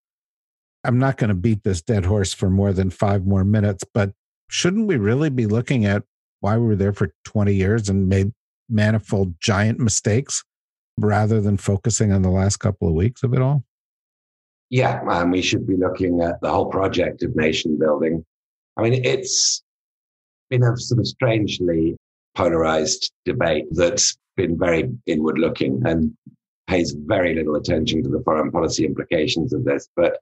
I'm 0.85 0.99
not 0.99 1.19
going 1.19 1.28
to 1.28 1.35
beat 1.35 1.64
this 1.64 1.83
dead 1.83 2.07
horse 2.07 2.33
for 2.33 2.49
more 2.49 2.73
than 2.73 2.88
five 2.88 3.26
more 3.26 3.45
minutes, 3.45 3.85
but 3.92 4.14
shouldn't 4.49 4.87
we 4.87 4.97
really 4.97 5.28
be 5.28 5.45
looking 5.45 5.85
at 5.85 6.02
why 6.40 6.57
we 6.57 6.64
were 6.64 6.76
there 6.76 6.95
for 6.95 7.12
20 7.26 7.52
years 7.52 7.90
and 7.90 8.09
made 8.09 8.33
manifold 8.73 9.35
giant 9.41 9.79
mistakes 9.79 10.43
rather 10.99 11.41
than 11.41 11.57
focusing 11.57 12.12
on 12.12 12.23
the 12.23 12.31
last 12.31 12.57
couple 12.59 12.88
of 12.88 12.95
weeks 12.95 13.23
of 13.23 13.35
it 13.35 13.41
all? 13.41 13.64
Yeah, 14.71 15.02
and 15.07 15.31
we 15.31 15.43
should 15.43 15.67
be 15.67 15.76
looking 15.76 16.23
at 16.23 16.41
the 16.41 16.50
whole 16.50 16.67
project 16.67 17.23
of 17.23 17.37
nation 17.37 17.79
building. 17.79 18.25
I 18.76 18.83
mean, 18.83 19.05
it's 19.05 19.62
been 20.49 20.62
a 20.62 20.76
sort 20.76 21.00
of 21.00 21.07
strangely 21.07 21.97
polarized 22.35 23.12
debate 23.26 23.67
that's 23.73 24.17
been 24.37 24.59
very 24.59 24.91
inward 25.07 25.38
looking 25.38 25.83
and 25.85 26.17
pays 26.69 26.93
very 26.93 27.35
little 27.35 27.57
attention 27.57 28.02
to 28.02 28.09
the 28.09 28.23
foreign 28.25 28.50
policy 28.50 28.87
implications 28.87 29.52
of 29.52 29.64
this. 29.64 29.88
But, 29.95 30.19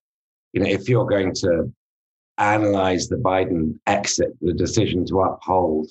you 0.53 0.61
know, 0.61 0.69
if 0.69 0.89
you're 0.89 1.07
going 1.07 1.33
to 1.37 1.73
analyze 2.39 3.09
the 3.09 3.17
Biden 3.17 3.79
exit, 3.87 4.33
the 4.41 4.53
decision 4.53 5.07
to 5.07 5.21
uphold 5.21 5.89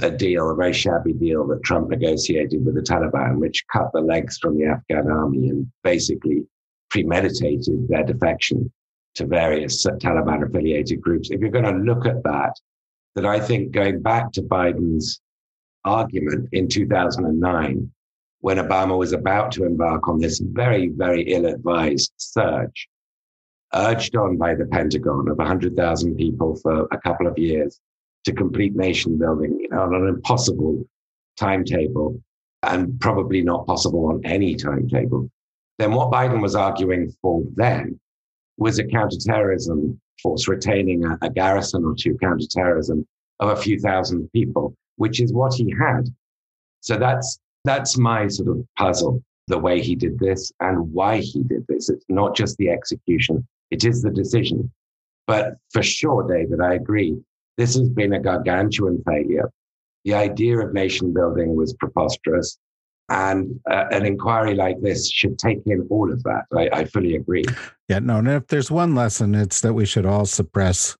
a 0.00 0.10
deal, 0.10 0.50
a 0.50 0.54
very 0.54 0.72
shabby 0.72 1.12
deal 1.12 1.46
that 1.46 1.62
Trump 1.62 1.88
negotiated 1.88 2.64
with 2.64 2.74
the 2.74 2.80
Taliban, 2.80 3.38
which 3.38 3.64
cut 3.72 3.90
the 3.92 4.00
legs 4.00 4.38
from 4.38 4.58
the 4.58 4.66
Afghan 4.66 5.10
army 5.10 5.50
and 5.50 5.70
basically 5.82 6.42
premeditated 6.90 7.88
their 7.88 8.04
defection 8.04 8.72
to 9.14 9.26
various 9.26 9.86
Taliban 9.86 10.46
affiliated 10.46 11.00
groups. 11.00 11.30
If 11.30 11.40
you're 11.40 11.50
going 11.50 11.64
to 11.64 11.92
look 11.92 12.06
at 12.06 12.22
that, 12.24 12.54
that 13.14 13.24
I 13.24 13.38
think 13.38 13.70
going 13.70 14.02
back 14.02 14.32
to 14.32 14.42
Biden's 14.42 15.20
argument 15.84 16.48
in 16.52 16.68
2009, 16.68 17.90
when 18.40 18.58
Obama 18.58 18.98
was 18.98 19.12
about 19.12 19.52
to 19.52 19.64
embark 19.64 20.08
on 20.08 20.18
this 20.18 20.40
very, 20.40 20.88
very 20.88 21.22
ill 21.22 21.46
advised 21.46 22.12
surge, 22.16 22.88
urged 23.72 24.16
on 24.16 24.36
by 24.36 24.54
the 24.54 24.66
Pentagon 24.66 25.28
of 25.28 25.38
100,000 25.38 26.16
people 26.16 26.56
for 26.56 26.88
a 26.90 26.98
couple 26.98 27.28
of 27.28 27.38
years 27.38 27.80
to 28.24 28.32
complete 28.32 28.74
nation 28.74 29.18
building 29.18 29.66
on 29.72 29.94
an 29.94 30.08
impossible 30.08 30.84
timetable 31.36 32.20
and 32.62 32.98
probably 33.00 33.42
not 33.42 33.66
possible 33.66 34.06
on 34.06 34.20
any 34.24 34.54
timetable 34.54 35.28
then 35.78 35.92
what 35.92 36.12
Biden 36.12 36.40
was 36.40 36.54
arguing 36.54 37.12
for 37.20 37.42
then 37.56 37.98
was 38.58 38.78
a 38.78 38.86
counterterrorism 38.86 40.00
force 40.22 40.46
retaining 40.46 41.04
a, 41.04 41.18
a 41.22 41.30
garrison 41.30 41.84
or 41.84 41.94
two 41.94 42.16
counterterrorism 42.18 43.06
of 43.40 43.50
a 43.50 43.60
few 43.60 43.78
thousand 43.80 44.30
people, 44.32 44.74
which 44.96 45.20
is 45.20 45.32
what 45.32 45.54
he 45.54 45.74
had. 45.78 46.08
So 46.80 46.96
that's 46.96 47.38
that's 47.64 47.96
my 47.98 48.28
sort 48.28 48.50
of 48.50 48.64
puzzle, 48.78 49.22
the 49.48 49.58
way 49.58 49.80
he 49.80 49.96
did 49.96 50.18
this 50.18 50.52
and 50.60 50.92
why 50.92 51.18
he 51.18 51.42
did 51.42 51.66
this. 51.66 51.88
It's 51.88 52.04
not 52.08 52.36
just 52.36 52.56
the 52.58 52.68
execution, 52.68 53.46
it 53.70 53.84
is 53.84 54.02
the 54.02 54.10
decision. 54.10 54.70
But 55.26 55.54
for 55.72 55.82
sure, 55.82 56.28
David, 56.28 56.60
I 56.60 56.74
agree. 56.74 57.16
This 57.56 57.76
has 57.76 57.88
been 57.88 58.12
a 58.14 58.20
gargantuan 58.20 59.02
failure. 59.06 59.50
The 60.04 60.14
idea 60.14 60.58
of 60.58 60.72
nation 60.72 61.12
building 61.12 61.56
was 61.56 61.74
preposterous. 61.74 62.58
And 63.10 63.60
uh, 63.70 63.84
an 63.90 64.06
inquiry 64.06 64.54
like 64.54 64.80
this 64.80 65.10
should 65.10 65.38
take 65.38 65.60
in 65.66 65.86
all 65.90 66.10
of 66.10 66.22
that. 66.22 66.44
I, 66.56 66.70
I 66.72 66.84
fully 66.86 67.16
agree. 67.16 67.44
Yeah, 67.88 67.98
no, 67.98 68.18
and 68.18 68.28
if 68.28 68.46
there's 68.46 68.70
one 68.70 68.94
lesson, 68.94 69.34
it's 69.34 69.60
that 69.60 69.74
we 69.74 69.84
should 69.84 70.06
all 70.06 70.24
suppress 70.24 70.96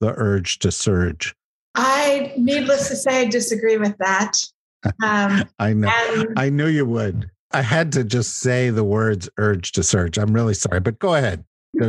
the 0.00 0.12
urge 0.16 0.58
to 0.58 0.70
surge. 0.70 1.34
I, 1.74 2.34
needless 2.36 2.88
to 2.88 2.96
say, 2.96 3.28
disagree 3.28 3.78
with 3.78 3.96
that. 3.98 4.36
Um, 5.02 5.44
I 5.58 5.72
know. 5.72 5.90
And, 6.14 6.38
I 6.38 6.50
knew 6.50 6.68
you 6.68 6.86
would. 6.86 7.28
I 7.50 7.62
had 7.62 7.90
to 7.92 8.04
just 8.04 8.38
say 8.38 8.70
the 8.70 8.84
words 8.84 9.28
urge 9.36 9.72
to 9.72 9.82
surge. 9.82 10.18
I'm 10.18 10.32
really 10.32 10.54
sorry, 10.54 10.78
but 10.78 11.00
go 11.00 11.16
ahead. 11.16 11.44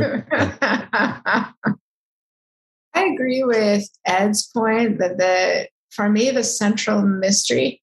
I 2.94 3.04
agree 3.04 3.44
with 3.44 3.88
Ed's 4.06 4.46
point 4.48 4.98
that 4.98 5.18
the 5.18 5.68
for 5.90 6.08
me 6.08 6.30
the 6.30 6.44
central 6.44 7.02
mystery 7.02 7.82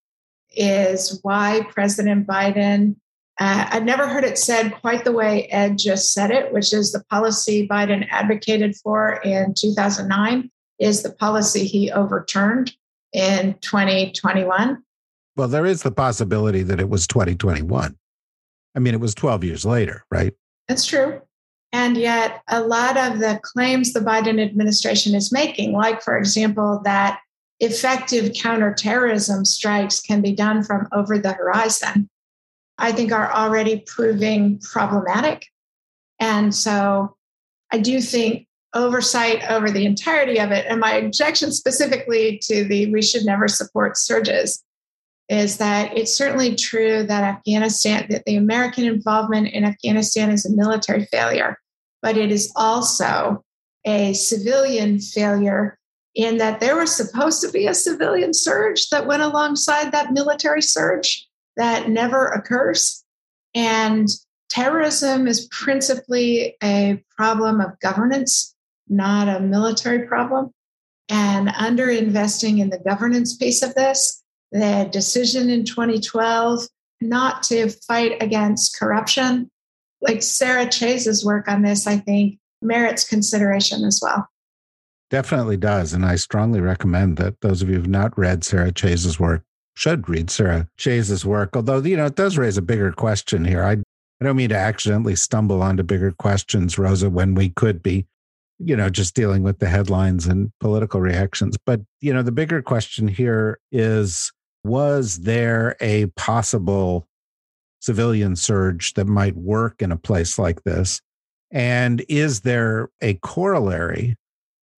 is 0.55 1.19
why 1.23 1.61
President 1.71 2.25
Biden, 2.25 2.95
uh, 3.39 3.67
I've 3.69 3.83
never 3.83 4.07
heard 4.07 4.23
it 4.23 4.37
said 4.37 4.73
quite 4.81 5.03
the 5.03 5.11
way 5.11 5.47
Ed 5.47 5.77
just 5.77 6.13
said 6.13 6.31
it, 6.31 6.51
which 6.51 6.73
is 6.73 6.91
the 6.91 7.03
policy 7.05 7.67
Biden 7.67 8.07
advocated 8.09 8.75
for 8.77 9.21
in 9.23 9.53
2009 9.53 10.49
is 10.79 11.03
the 11.03 11.11
policy 11.11 11.65
he 11.65 11.91
overturned 11.91 12.73
in 13.13 13.55
2021. 13.61 14.83
Well, 15.35 15.47
there 15.47 15.65
is 15.65 15.83
the 15.83 15.91
possibility 15.91 16.63
that 16.63 16.79
it 16.79 16.89
was 16.89 17.05
2021. 17.07 17.95
I 18.75 18.79
mean, 18.79 18.93
it 18.93 18.99
was 18.99 19.13
12 19.15 19.43
years 19.43 19.65
later, 19.65 20.03
right? 20.11 20.33
That's 20.67 20.85
true. 20.85 21.21
And 21.73 21.97
yet, 21.97 22.41
a 22.47 22.61
lot 22.61 22.97
of 22.97 23.19
the 23.19 23.39
claims 23.43 23.93
the 23.93 23.99
Biden 23.99 24.41
administration 24.41 25.13
is 25.13 25.31
making, 25.31 25.73
like, 25.73 26.01
for 26.01 26.17
example, 26.17 26.81
that 26.85 27.19
effective 27.59 28.33
counterterrorism 28.33 29.43
strikes 29.43 29.99
can 29.99 30.21
be 30.21 30.31
done 30.31 30.63
from 30.63 30.87
over 30.91 31.17
the 31.17 31.33
horizon, 31.33 32.09
I 32.77 32.91
think 32.91 33.11
are 33.11 33.33
already 33.33 33.83
proving 33.85 34.59
problematic. 34.59 35.45
And 36.19 36.53
so 36.53 37.15
I 37.71 37.79
do 37.79 37.99
think 37.99 38.47
oversight 38.73 39.43
over 39.49 39.71
the 39.71 39.85
entirety 39.85 40.39
of 40.39 40.51
it, 40.51 40.65
and 40.69 40.79
my 40.79 40.93
objection 40.93 41.51
specifically 41.51 42.39
to 42.43 42.63
the 42.63 42.91
we 42.93 43.01
should 43.01 43.25
never 43.25 43.47
support 43.47 43.97
surges, 43.97 44.63
is 45.29 45.57
that 45.57 45.97
it's 45.97 46.15
certainly 46.15 46.55
true 46.55 47.03
that 47.03 47.23
Afghanistan, 47.23 48.05
that 48.09 48.23
the 48.25 48.37
American 48.37 48.85
involvement 48.85 49.47
in 49.47 49.65
Afghanistan 49.65 50.31
is 50.31 50.45
a 50.45 50.55
military 50.55 51.05
failure, 51.05 51.57
but 52.01 52.17
it 52.17 52.31
is 52.31 52.51
also 52.55 53.43
a 53.85 54.13
civilian 54.13 54.99
failure 54.99 55.77
in 56.15 56.37
that 56.37 56.59
there 56.59 56.75
was 56.75 56.95
supposed 56.95 57.41
to 57.41 57.51
be 57.51 57.67
a 57.67 57.73
civilian 57.73 58.33
surge 58.33 58.89
that 58.89 59.05
went 59.05 59.21
alongside 59.21 59.91
that 59.91 60.13
military 60.13 60.61
surge 60.61 61.27
that 61.57 61.89
never 61.89 62.27
occurs. 62.27 63.03
And 63.53 64.07
terrorism 64.49 65.27
is 65.27 65.47
principally 65.51 66.55
a 66.63 67.03
problem 67.17 67.61
of 67.61 67.79
governance, 67.81 68.55
not 68.87 69.27
a 69.27 69.41
military 69.41 70.07
problem. 70.07 70.51
And 71.09 71.49
under 71.49 71.89
investing 71.89 72.59
in 72.59 72.69
the 72.69 72.79
governance 72.79 73.35
piece 73.35 73.61
of 73.61 73.75
this, 73.75 74.23
the 74.51 74.89
decision 74.91 75.49
in 75.49 75.65
2012 75.65 76.67
not 77.01 77.43
to 77.43 77.69
fight 77.69 78.21
against 78.21 78.77
corruption, 78.77 79.49
like 80.01 80.23
Sarah 80.23 80.67
Chayes's 80.67 81.25
work 81.25 81.47
on 81.47 81.61
this, 81.61 81.87
I 81.87 81.97
think 81.97 82.39
merits 82.61 83.07
consideration 83.07 83.83
as 83.83 83.99
well. 84.01 84.27
Definitely 85.09 85.57
does. 85.57 85.93
And 85.93 86.05
I 86.05 86.15
strongly 86.15 86.59
recommend 86.59 87.17
that 87.17 87.39
those 87.41 87.61
of 87.61 87.69
you 87.69 87.75
who've 87.75 87.87
not 87.87 88.17
read 88.17 88.43
Sarah 88.43 88.71
Chayes's 88.71 89.19
work 89.19 89.43
should 89.75 90.09
read 90.09 90.29
Sarah 90.29 90.67
Chayes's 90.77 91.25
work. 91.25 91.55
Although, 91.55 91.79
you 91.79 91.95
know, 91.95 92.07
it 92.07 92.15
does 92.15 92.37
raise 92.37 92.57
a 92.57 92.61
bigger 92.61 92.91
question 92.91 93.45
here. 93.45 93.63
I, 93.63 93.73
I 94.19 94.25
don't 94.25 94.35
mean 94.35 94.49
to 94.49 94.57
accidentally 94.57 95.15
stumble 95.15 95.61
onto 95.61 95.83
bigger 95.83 96.11
questions, 96.11 96.77
Rosa, 96.77 97.09
when 97.09 97.35
we 97.35 97.49
could 97.49 97.81
be, 97.81 98.05
you 98.59 98.75
know, 98.75 98.89
just 98.89 99.15
dealing 99.15 99.43
with 99.43 99.59
the 99.59 99.69
headlines 99.69 100.25
and 100.25 100.51
political 100.59 100.99
reactions. 100.99 101.55
But, 101.65 101.81
you 102.01 102.13
know, 102.13 102.23
the 102.23 102.31
bigger 102.31 102.61
question 102.61 103.07
here 103.07 103.59
is 103.71 104.33
was 104.63 105.19
there 105.19 105.75
a 105.79 106.07
possible 106.07 107.07
civilian 107.79 108.35
surge 108.35 108.93
that 108.95 109.05
might 109.05 109.35
work 109.35 109.81
in 109.81 109.91
a 109.91 109.97
place 109.97 110.37
like 110.37 110.63
this? 110.63 111.01
And 111.51 112.03
is 112.09 112.41
there 112.41 112.89
a 113.01 113.15
corollary 113.15 114.17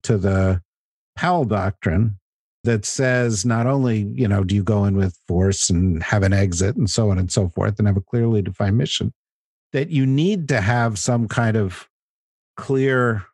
to 0.03 0.19
the 0.19 0.63
Powell 1.17 1.45
doctrine 1.45 2.19
that 2.65 2.85
says 2.85 3.45
not 3.45 3.67
only, 3.67 4.03
you 4.15 4.29
know, 4.29 4.45
do 4.45 4.55
you 4.55 4.63
go 4.63 4.85
in 4.85 4.97
with 4.97 5.19
force 5.27 5.71
and 5.71 6.03
have 6.03 6.23
an 6.23 6.33
exit 6.33 6.77
and 6.77 6.91
so 6.91 7.11
on 7.11 7.19
and 7.19 7.33
so 7.33 7.49
forth 7.49 7.79
and 7.79 7.89
have 7.89 7.97
a 7.97 8.03
clearly 8.03 8.43
defined 8.43 8.77
mission, 8.77 9.13
that 9.73 9.91
you 9.91 10.05
need 10.05 10.49
to 10.49 10.61
have 10.61 10.99
some 10.99 11.29
kind 11.29 11.57
of 11.57 11.89
clear 12.57 13.25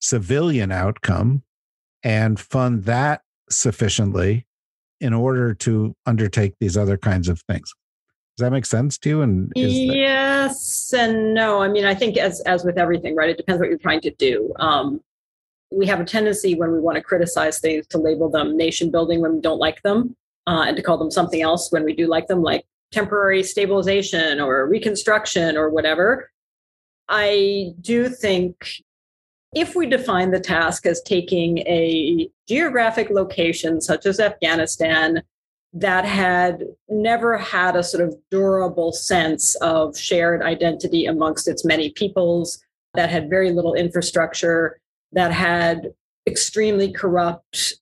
civilian 0.00 0.72
outcome 0.72 1.42
and 2.02 2.38
fund 2.38 2.84
that 2.84 3.22
sufficiently 3.48 4.46
in 5.02 5.12
order 5.12 5.52
to 5.52 5.94
undertake 6.06 6.54
these 6.60 6.76
other 6.76 6.96
kinds 6.96 7.28
of 7.28 7.42
things. 7.42 7.74
Does 8.36 8.44
that 8.44 8.52
make 8.52 8.64
sense 8.64 8.96
to 8.98 9.08
you? 9.10 9.20
And 9.20 9.52
yes 9.54 10.94
and 10.94 11.34
no. 11.34 11.60
I 11.60 11.68
mean, 11.68 11.84
I 11.84 11.94
think 11.94 12.16
as 12.16 12.40
as 12.42 12.64
with 12.64 12.78
everything, 12.78 13.14
right? 13.14 13.28
It 13.28 13.36
depends 13.36 13.60
what 13.60 13.68
you're 13.68 13.78
trying 13.78 14.00
to 14.02 14.10
do. 14.12 14.54
Um, 14.58 15.02
we 15.70 15.86
have 15.86 16.00
a 16.00 16.04
tendency 16.04 16.54
when 16.54 16.72
we 16.72 16.80
want 16.80 16.96
to 16.96 17.02
criticize 17.02 17.58
things 17.58 17.86
to 17.88 17.98
label 17.98 18.30
them 18.30 18.56
nation 18.56 18.90
building 18.90 19.20
when 19.20 19.34
we 19.34 19.40
don't 19.40 19.58
like 19.58 19.82
them, 19.82 20.16
uh, 20.46 20.64
and 20.66 20.76
to 20.76 20.82
call 20.82 20.96
them 20.96 21.10
something 21.10 21.42
else 21.42 21.70
when 21.72 21.84
we 21.84 21.94
do 21.94 22.06
like 22.06 22.28
them, 22.28 22.42
like 22.42 22.64
temporary 22.90 23.42
stabilization 23.42 24.40
or 24.40 24.66
reconstruction 24.66 25.56
or 25.56 25.68
whatever. 25.68 26.30
I 27.08 27.72
do 27.80 28.08
think 28.08 28.66
if 29.54 29.74
we 29.74 29.86
define 29.86 30.30
the 30.30 30.40
task 30.40 30.86
as 30.86 31.02
taking 31.02 31.58
a 31.58 32.28
geographic 32.48 33.10
location 33.10 33.80
such 33.80 34.06
as 34.06 34.18
Afghanistan 34.18 35.22
that 35.74 36.04
had 36.04 36.64
never 36.88 37.36
had 37.38 37.76
a 37.76 37.82
sort 37.82 38.06
of 38.06 38.14
durable 38.30 38.92
sense 38.92 39.54
of 39.56 39.96
shared 39.96 40.42
identity 40.42 41.06
amongst 41.06 41.48
its 41.48 41.64
many 41.64 41.90
peoples, 41.90 42.62
that 42.94 43.08
had 43.08 43.30
very 43.30 43.52
little 43.52 43.72
infrastructure, 43.72 44.78
that 45.12 45.32
had 45.32 45.94
extremely 46.26 46.92
corrupt 46.92 47.74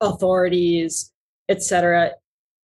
authorities, 0.00 1.12
et 1.48 1.62
cetera. 1.62 2.12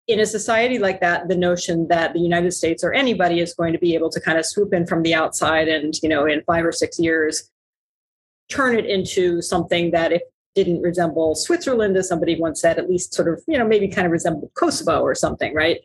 In 0.07 0.21
a 0.21 0.27
society 0.27 0.79
like 0.79 1.01
that, 1.01 1.27
the 1.27 1.37
notion 1.37 1.89
that 1.89 2.13
the 2.13 2.21
United 2.21 2.53
States 2.53 2.85
or 2.85 2.93
anybody 2.93 3.41
is 3.41 3.53
going 3.53 3.73
to 3.73 3.81
be 3.81 3.95
able 3.95 4.11
to 4.11 4.21
kind 4.21 4.39
of 4.39 4.47
swoop 4.47 4.73
in 4.73 4.87
from 4.87 5.03
the 5.03 5.13
outside 5.13 5.67
and, 5.67 5.95
you 6.03 6.09
know, 6.09 6.25
in 6.25 6.43
five 6.45 6.65
or 6.65 6.71
six 6.71 7.01
years, 7.01 7.51
turn 8.49 8.77
it 8.77 8.87
into 8.87 9.43
something 9.43 9.91
that 9.91 10.13
if 10.13 10.23
didn't 10.57 10.81
resemble 10.81 11.35
Switzerland, 11.35 11.97
as 11.97 12.09
somebody 12.09 12.41
once 12.41 12.61
said, 12.61 12.79
at 12.79 12.89
least 12.89 13.15
sort 13.15 13.29
of, 13.29 13.45
you 13.47 13.59
know, 13.59 13.67
maybe 13.67 13.87
kind 13.87 14.07
of 14.07 14.11
resembled 14.11 14.51
Kosovo 14.55 15.03
or 15.03 15.15
something, 15.15 15.55
right? 15.55 15.81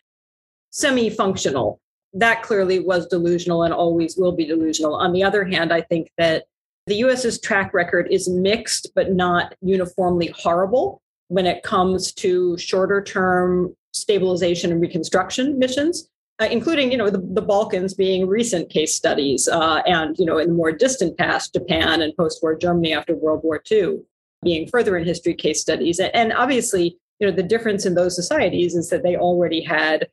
Semi 0.71 1.09
functional. 1.09 1.79
That 2.13 2.41
clearly 2.41 2.79
was 2.79 3.07
delusional 3.07 3.63
and 3.63 3.73
always 3.73 4.17
will 4.17 4.31
be 4.31 4.45
delusional. 4.45 4.95
On 4.95 5.11
the 5.11 5.23
other 5.23 5.43
hand, 5.43 5.71
I 5.73 5.81
think 5.81 6.09
that 6.17 6.45
the 6.87 6.95
US's 6.95 7.39
track 7.39 7.73
record 7.73 8.07
is 8.09 8.29
mixed, 8.29 8.91
but 8.95 9.11
not 9.11 9.53
uniformly 9.61 10.33
horrible 10.37 11.01
when 11.27 11.45
it 11.45 11.63
comes 11.63 12.13
to 12.13 12.57
shorter 12.57 13.03
term 13.03 13.75
stabilization 13.93 14.71
and 14.71 14.81
reconstruction 14.81 15.59
missions. 15.59 16.09
Uh, 16.41 16.45
including, 16.45 16.91
you 16.91 16.97
know, 16.97 17.11
the, 17.11 17.21
the, 17.33 17.41
Balkans 17.41 17.93
being 17.93 18.27
recent 18.27 18.67
case 18.71 18.95
studies, 18.95 19.47
uh, 19.47 19.83
and 19.85 20.17
you 20.17 20.25
know, 20.25 20.39
in 20.39 20.47
the 20.47 20.53
more 20.55 20.71
distant 20.71 21.15
past, 21.15 21.53
Japan 21.53 22.01
and 22.01 22.17
post-war 22.17 22.55
Germany 22.55 22.95
after 22.95 23.15
World 23.15 23.41
War 23.43 23.61
II 23.69 23.99
being 24.41 24.67
further 24.67 24.97
in 24.97 25.05
history 25.05 25.35
case 25.35 25.61
studies. 25.61 25.99
And 25.99 26.33
obviously, 26.33 26.97
you 27.19 27.27
know, 27.27 27.35
the 27.35 27.43
difference 27.43 27.85
in 27.85 27.93
those 27.93 28.15
societies 28.15 28.73
is 28.73 28.89
that 28.89 29.03
they 29.03 29.15
already 29.15 29.61
had 29.61 30.07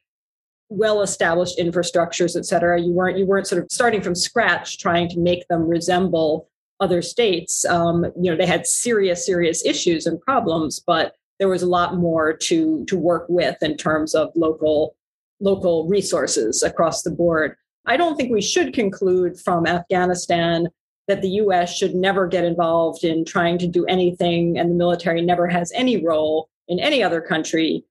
well-established 0.69 1.59
infrastructures, 1.59 2.37
et 2.37 2.45
cetera. 2.45 2.79
You 2.79 2.93
weren't 2.93 3.17
you 3.17 3.25
weren't 3.25 3.47
sort 3.47 3.63
of 3.63 3.69
starting 3.71 4.03
from 4.03 4.15
scratch 4.15 4.77
trying 4.77 5.09
to 5.09 5.19
make 5.19 5.49
them 5.49 5.67
resemble 5.67 6.51
other 6.79 7.01
states. 7.01 7.65
Um, 7.65 8.05
you 8.21 8.31
know, 8.31 8.37
they 8.37 8.45
had 8.45 8.67
serious, 8.67 9.25
serious 9.25 9.65
issues 9.65 10.05
and 10.05 10.21
problems, 10.21 10.79
but 10.79 11.15
there 11.39 11.49
was 11.49 11.63
a 11.63 11.67
lot 11.67 11.97
more 11.97 12.35
to 12.35 12.85
to 12.85 12.99
work 12.99 13.25
with 13.31 13.57
in 13.63 13.79
terms 13.79 14.15
of 14.15 14.31
local 14.35 14.95
local 15.41 15.87
resources 15.89 16.63
across 16.63 17.03
the 17.03 17.11
board. 17.11 17.57
I 17.87 17.97
don't 17.97 18.17
think 18.17 18.33
we 18.33 18.43
should 18.43 18.75
conclude 18.75 19.41
from 19.41 19.67
Afghanistan 19.67 20.69
that 21.07 21.23
the 21.23 21.31
US 21.31 21.75
should 21.75 21.95
never 21.95 22.27
get 22.27 22.45
involved 22.45 23.03
in 23.03 23.25
trying 23.25 23.59
to 23.59 23.67
do 23.67 23.85
anything 23.87 24.59
and 24.59 24.71
the 24.71 24.75
military 24.75 25.23
never 25.23 25.49
has 25.49 25.73
any 25.75 26.05
role 26.05 26.49
in 26.69 26.79
any 26.79 27.03
other 27.03 27.21
country. 27.21 27.85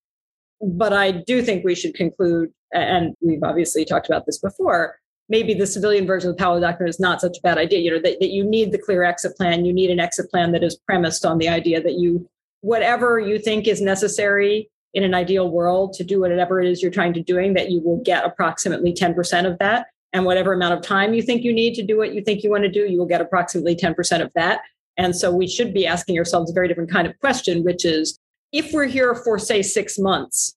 But 0.62 0.94
I 0.94 1.12
do 1.12 1.42
think 1.42 1.66
we 1.66 1.76
should 1.76 1.96
conclude, 1.96 2.52
and 2.74 3.16
we've 3.22 3.44
obviously 3.44 3.86
talked 3.86 4.08
about 4.08 4.26
this 4.26 4.38
before, 4.38 4.98
maybe 5.30 5.54
the 5.54 5.68
civilian 5.68 6.06
version 6.06 6.30
of 6.30 6.38
the 6.38 6.44
Powell 6.44 6.60
Doctrine 6.60 6.90
is 6.90 7.00
not 7.00 7.20
such 7.20 7.38
a 7.38 7.42
bad 7.42 7.58
idea. 7.58 7.80
You 7.80 7.92
know, 7.92 8.02
that, 8.02 8.20
that 8.20 8.30
you 8.30 8.44
need 8.44 8.72
the 8.72 8.78
clear 8.78 9.04
exit 9.04 9.36
plan. 9.36 9.66
You 9.66 9.74
need 9.74 9.90
an 9.90 10.00
exit 10.00 10.30
plan 10.32 10.52
that 10.54 10.64
is 10.64 10.76
premised 10.76 11.26
on 11.26 11.38
the 11.38 11.50
idea 11.50 11.82
that 11.82 11.94
you, 11.94 12.30
whatever 12.62 13.20
you 13.20 13.40
think 13.40 13.68
is 13.68 13.82
necessary 13.82 14.70
in 14.98 15.04
an 15.04 15.14
ideal 15.14 15.52
world 15.52 15.94
to 15.94 16.04
do 16.04 16.20
whatever 16.20 16.60
it 16.60 16.68
is 16.68 16.82
you're 16.82 16.90
trying 16.90 17.14
to 17.14 17.22
doing, 17.22 17.54
that 17.54 17.70
you 17.70 17.80
will 17.82 18.02
get 18.04 18.26
approximately 18.26 18.92
10% 18.92 19.46
of 19.46 19.60
that 19.60 19.86
and 20.12 20.26
whatever 20.26 20.54
amount 20.54 20.74
of 20.74 20.82
time 20.82 21.14
you 21.14 21.22
think 21.22 21.44
you 21.44 21.54
need 21.54 21.76
to 21.76 21.86
do 21.86 22.00
what 22.00 22.16
you 22.16 22.22
think 22.22 22.44
you 22.44 22.50
want 22.50 22.64
to 22.64 22.72
do, 22.72 22.88
you 22.88 22.98
will 22.98 23.06
get 23.06 23.22
approximately 23.22 23.76
10% 23.76 24.22
of 24.24 24.32
that. 24.34 24.62
And 24.98 25.16
so 25.16 25.32
we 25.32 25.48
should 25.48 25.72
be 25.72 25.86
asking 25.86 26.18
ourselves 26.18 26.50
a 26.50 26.54
very 26.54 26.68
different 26.68 26.90
kind 26.90 27.06
of 27.06 27.16
question, 27.20 27.64
which 27.64 27.86
is 27.86 28.18
if 28.52 28.74
we're 28.74 28.88
here 28.88 29.14
for, 29.14 29.38
say, 29.38 29.62
six 29.62 30.00
months, 30.00 30.56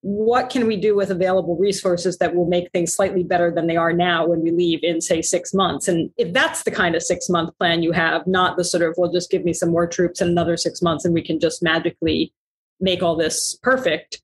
what 0.00 0.48
can 0.48 0.66
we 0.66 0.78
do 0.78 0.96
with 0.96 1.10
available 1.10 1.58
resources 1.58 2.16
that 2.16 2.34
will 2.34 2.46
make 2.46 2.70
things 2.72 2.94
slightly 2.94 3.22
better 3.22 3.52
than 3.54 3.66
they 3.66 3.76
are 3.76 3.92
now 3.92 4.26
when 4.26 4.40
we 4.40 4.52
leave 4.52 4.82
in, 4.82 5.02
say, 5.02 5.20
six 5.20 5.52
months? 5.52 5.86
And 5.86 6.10
if 6.16 6.32
that's 6.32 6.62
the 6.62 6.70
kind 6.70 6.94
of 6.94 7.02
six 7.02 7.28
month 7.28 7.50
plan 7.58 7.82
you 7.82 7.92
have, 7.92 8.26
not 8.26 8.56
the 8.56 8.64
sort 8.64 8.82
of, 8.82 8.94
well, 8.96 9.12
just 9.12 9.30
give 9.30 9.44
me 9.44 9.52
some 9.52 9.70
more 9.70 9.86
troops 9.86 10.22
in 10.22 10.28
another 10.28 10.56
six 10.56 10.80
months 10.80 11.04
and 11.04 11.12
we 11.12 11.22
can 11.22 11.38
just 11.38 11.62
magically 11.62 12.32
make 12.82 13.02
all 13.02 13.16
this 13.16 13.56
perfect, 13.62 14.20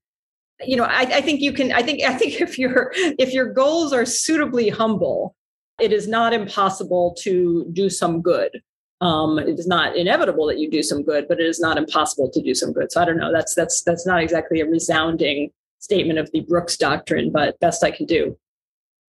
you 0.65 0.75
know 0.75 0.83
I, 0.83 1.01
I, 1.01 1.21
think 1.21 1.41
you 1.41 1.53
can 1.53 1.71
i 1.71 1.81
think 1.81 2.03
i 2.03 2.13
think 2.13 2.41
if 2.41 2.59
your 2.59 2.91
if 2.93 3.33
your 3.33 3.53
goals 3.53 3.93
are 3.93 4.05
suitably 4.05 4.69
humble 4.69 5.35
it 5.79 5.93
is 5.93 6.07
not 6.07 6.33
impossible 6.33 7.15
to 7.21 7.65
do 7.71 7.89
some 7.89 8.21
good. 8.21 8.61
Um, 9.01 9.39
it 9.39 9.57
is 9.57 9.65
not 9.65 9.95
inevitable 9.95 10.45
that 10.47 10.59
you 10.59 10.69
do 10.69 10.83
some 10.83 11.03
good 11.03 11.27
but 11.29 11.39
it 11.39 11.45
is 11.45 11.59
not 11.59 11.77
impossible 11.77 12.29
to 12.31 12.41
do 12.41 12.53
some 12.53 12.73
good. 12.73 12.91
So 12.91 13.01
i 13.01 13.05
don't 13.05 13.17
know. 13.17 13.31
That's 13.31 13.55
that's 13.55 13.81
that's 13.83 14.05
not 14.05 14.21
exactly 14.21 14.59
a 14.59 14.65
resounding 14.65 15.51
statement 15.79 16.19
of 16.19 16.29
the 16.33 16.41
brooks 16.41 16.75
doctrine 16.75 17.31
but 17.31 17.59
best 17.59 17.83
i 17.83 17.91
can 17.91 18.05
do. 18.05 18.37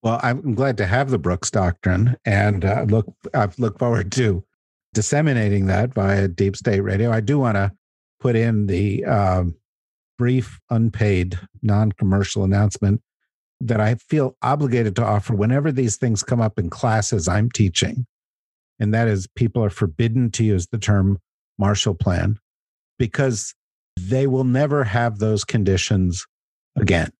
Well 0.02 0.20
i'm 0.22 0.54
glad 0.54 0.76
to 0.78 0.86
have 0.86 1.10
the 1.10 1.18
brooks 1.18 1.50
doctrine 1.50 2.16
and 2.24 2.64
uh, 2.64 2.86
look 2.88 3.12
i 3.34 3.48
look 3.58 3.78
forward 3.78 4.12
to 4.12 4.44
disseminating 4.94 5.66
that 5.66 5.92
via 5.94 6.28
deep 6.28 6.56
state 6.56 6.80
radio. 6.80 7.10
I 7.10 7.20
do 7.20 7.38
want 7.38 7.56
to 7.56 7.72
put 8.20 8.36
in 8.36 8.66
the 8.66 9.04
um, 9.04 9.56
brief, 10.18 10.60
unpaid, 10.68 11.38
non 11.62 11.92
commercial 11.92 12.44
announcement 12.44 13.00
that 13.60 13.80
I 13.80 13.94
feel 13.96 14.36
obligated 14.42 14.96
to 14.96 15.04
offer 15.04 15.34
whenever 15.34 15.72
these 15.72 15.96
things 15.96 16.22
come 16.22 16.40
up 16.40 16.58
in 16.58 16.70
classes 16.70 17.26
I'm 17.26 17.50
teaching. 17.50 18.06
And 18.78 18.94
that 18.94 19.08
is, 19.08 19.26
people 19.34 19.64
are 19.64 19.70
forbidden 19.70 20.30
to 20.32 20.44
use 20.44 20.66
the 20.68 20.78
term 20.78 21.18
Marshall 21.58 21.94
Plan 21.94 22.38
because 22.98 23.54
they 23.98 24.26
will 24.26 24.44
never 24.44 24.84
have 24.84 25.18
those 25.18 25.44
conditions 25.44 26.26
again. 26.76 27.10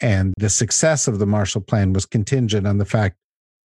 And 0.00 0.34
the 0.38 0.50
success 0.50 1.08
of 1.08 1.18
the 1.18 1.26
Marshall 1.26 1.62
Plan 1.62 1.92
was 1.94 2.04
contingent 2.04 2.66
on 2.66 2.76
the 2.76 2.84
fact 2.84 3.16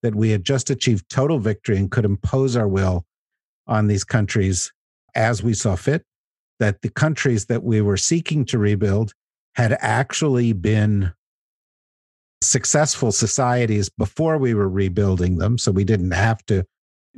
that 0.01 0.15
we 0.15 0.29
had 0.29 0.45
just 0.45 0.69
achieved 0.69 1.09
total 1.09 1.39
victory 1.39 1.77
and 1.77 1.91
could 1.91 2.05
impose 2.05 2.55
our 2.55 2.67
will 2.67 3.05
on 3.67 3.87
these 3.87 4.05
countries 4.05 4.71
as 5.15 5.43
we 5.43 5.53
saw 5.53 5.75
fit 5.75 6.03
that 6.61 6.81
the 6.81 6.89
countries 6.89 7.47
that 7.47 7.63
we 7.63 7.81
were 7.81 7.97
seeking 7.97 8.45
to 8.45 8.57
rebuild 8.57 9.13
had 9.55 9.77
actually 9.81 10.53
been 10.53 11.11
successful 12.41 13.11
societies 13.11 13.89
before 13.89 14.37
we 14.37 14.53
were 14.53 14.69
rebuilding 14.69 15.39
them. 15.39 15.57
So 15.57 15.71
we 15.71 15.83
didn't 15.83 16.11
have 16.11 16.45
to 16.45 16.63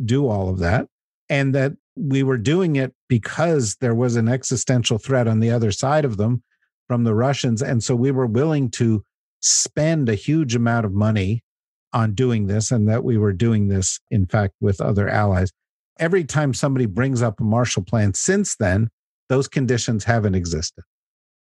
do 0.04 0.28
all 0.28 0.50
of 0.50 0.60
that. 0.60 0.88
And 1.30 1.54
that 1.54 1.74
we 1.96 2.24
were 2.24 2.38
doing 2.38 2.78
it 2.78 2.94
because 3.08 3.76
there 3.82 3.94
was 3.94 4.16
an 4.16 4.28
existential 4.28 4.98
threat 4.98 5.28
on 5.28 5.42
the 5.42 5.52
other 5.52 5.72
side 5.72 6.06
of 6.06 6.18
them 6.18 6.42
from 6.88 7.04
the 7.04 7.14
Russians. 7.14 7.62
And 7.62 7.84
so 7.84 7.96
we 7.96 8.12
were 8.12 8.26
willing 8.26 8.72
to 8.72 9.04
spend 9.42 10.10
a 10.10 10.16
huge 10.16 10.56
amount 10.56 10.86
of 10.86 10.94
money 10.94 11.44
on 11.92 12.14
doing 12.16 12.48
this, 12.48 12.72
and 12.72 12.90
that 12.90 13.04
we 13.04 13.18
were 13.18 13.34
doing 13.34 13.68
this, 13.68 14.00
in 14.10 14.26
fact, 14.26 14.56
with 14.60 14.82
other 14.82 15.08
allies. 15.08 15.52
Every 16.00 16.24
time 16.24 16.54
somebody 16.54 16.88
brings 16.88 17.22
up 17.22 17.40
a 17.40 17.44
Marshall 17.44 17.84
Plan 17.84 18.16
since 18.16 18.56
then, 18.56 18.90
those 19.30 19.48
conditions 19.48 20.04
haven't 20.04 20.36
existed. 20.36 20.84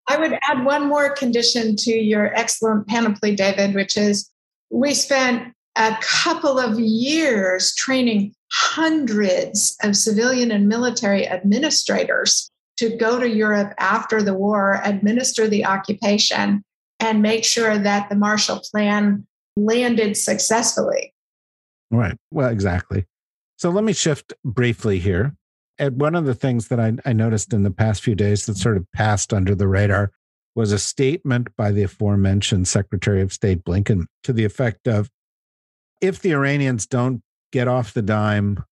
I 0.08 0.18
would 0.18 0.38
add 0.50 0.66
one 0.66 0.88
more 0.88 1.12
condition 1.12 1.76
to 1.78 1.92
your 1.92 2.34
excellent 2.36 2.88
panoply, 2.88 3.36
David, 3.36 3.74
which 3.74 3.98
is 3.98 4.30
we 4.70 4.94
spent 4.94 5.54
a 5.78 5.98
couple 6.02 6.60
of 6.60 6.80
years 6.80 7.74
training 7.76 8.34
hundreds 8.52 9.76
of 9.82 9.96
civilian 9.96 10.52
and 10.52 10.68
military 10.68 11.28
administrators 11.28 12.52
to 12.78 12.96
go 12.98 13.20
to 13.20 13.30
Europe 13.30 13.74
after 13.80 14.22
the 14.22 14.34
war, 14.34 14.82
administer 14.84 15.48
the 15.48 15.66
occupation, 15.66 16.64
and 17.00 17.22
make 17.22 17.44
sure 17.44 17.78
that 17.78 18.10
the 18.10 18.16
Marshall 18.16 18.62
Plan 18.72 19.26
landed 19.56 20.18
successfully. 20.18 21.14
Right. 21.92 22.16
Well, 22.32 22.50
exactly. 22.50 23.06
So 23.58 23.70
let 23.70 23.84
me 23.84 23.94
shift 23.94 24.34
briefly 24.44 25.00
here 25.00 25.36
and 25.80 26.00
one 26.00 26.16
of 26.16 26.26
the 26.26 26.36
things 26.36 26.68
that 26.68 26.80
I, 26.80 26.94
I 27.06 27.14
noticed 27.14 27.54
in 27.54 27.64
the 27.64 27.72
past 27.72 28.04
few 28.04 28.16
days 28.16 28.46
that 28.46 28.58
sort 28.58 28.78
of 28.78 28.86
passed 28.94 29.34
under 29.34 29.56
the 29.56 29.68
radar 29.68 30.12
was 30.56 30.72
a 30.72 30.80
statement 30.80 31.48
by 31.58 31.72
the 31.72 31.84
aforementioned 31.84 32.68
Secretary 32.68 33.22
of 33.22 33.34
State 33.34 33.64
Blinken 33.64 34.06
to 34.24 34.34
the 34.34 34.46
effect 34.46 34.88
of 34.88 35.10
if 36.02 36.22
the 36.22 36.34
Iranians 36.34 36.86
don't 36.86 37.22
get 37.52 37.68
off 37.68 37.94
the 37.94 38.02
dime, 38.02 38.64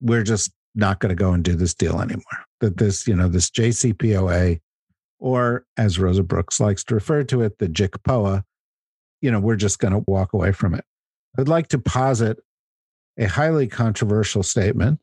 we're 0.00 0.22
just 0.22 0.50
not 0.74 1.00
going 1.00 1.10
to 1.10 1.14
go 1.14 1.32
and 1.32 1.42
do 1.42 1.54
this 1.54 1.74
deal 1.74 2.00
anymore. 2.00 2.44
That 2.60 2.76
this, 2.76 3.06
you 3.08 3.14
know, 3.14 3.28
this 3.28 3.50
JCPOA, 3.50 4.60
or 5.18 5.64
as 5.78 5.98
Rosa 5.98 6.22
Brooks 6.22 6.60
likes 6.60 6.84
to 6.84 6.94
refer 6.94 7.22
to 7.24 7.42
it, 7.42 7.58
the 7.58 7.68
JICPOA, 7.68 8.42
you 9.22 9.30
know, 9.30 9.40
we're 9.40 9.56
just 9.56 9.78
going 9.78 9.92
to 9.92 10.04
walk 10.06 10.34
away 10.34 10.52
from 10.52 10.74
it. 10.74 10.84
I'd 11.38 11.48
like 11.48 11.68
to 11.68 11.78
posit 11.78 12.38
a 13.18 13.24
highly 13.24 13.66
controversial 13.66 14.42
statement, 14.42 15.00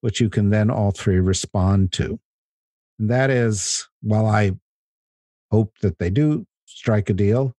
which 0.00 0.20
you 0.20 0.30
can 0.30 0.50
then 0.50 0.70
all 0.70 0.90
three 0.90 1.18
respond 1.18 1.92
to. 1.92 2.18
And 2.98 3.10
that 3.10 3.30
is, 3.30 3.88
while 4.02 4.26
I 4.26 4.52
hope 5.50 5.78
that 5.80 5.98
they 5.98 6.10
do 6.10 6.46
strike 6.66 7.10
a 7.10 7.14
deal, 7.14 7.54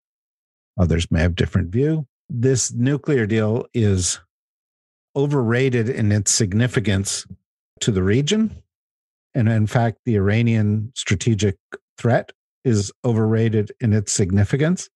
others 0.80 1.10
may 1.12 1.22
have 1.22 1.36
different 1.36 1.70
view. 1.70 2.08
This 2.30 2.72
nuclear 2.72 3.26
deal 3.26 3.66
is 3.74 4.20
overrated 5.16 5.90
in 5.90 6.12
its 6.12 6.32
significance 6.32 7.26
to 7.82 7.92
the 7.92 8.04
region. 8.04 8.64
And 9.34 9.50
in 9.50 9.68
fact, 9.68 10.00
the 10.06 10.16
Iranian 10.16 10.92
strategic 10.96 11.58
threat 11.98 12.32
is 12.64 12.92
overrated 13.04 13.72
in 13.82 13.94
its 13.94 14.12
significance. 14.12 14.90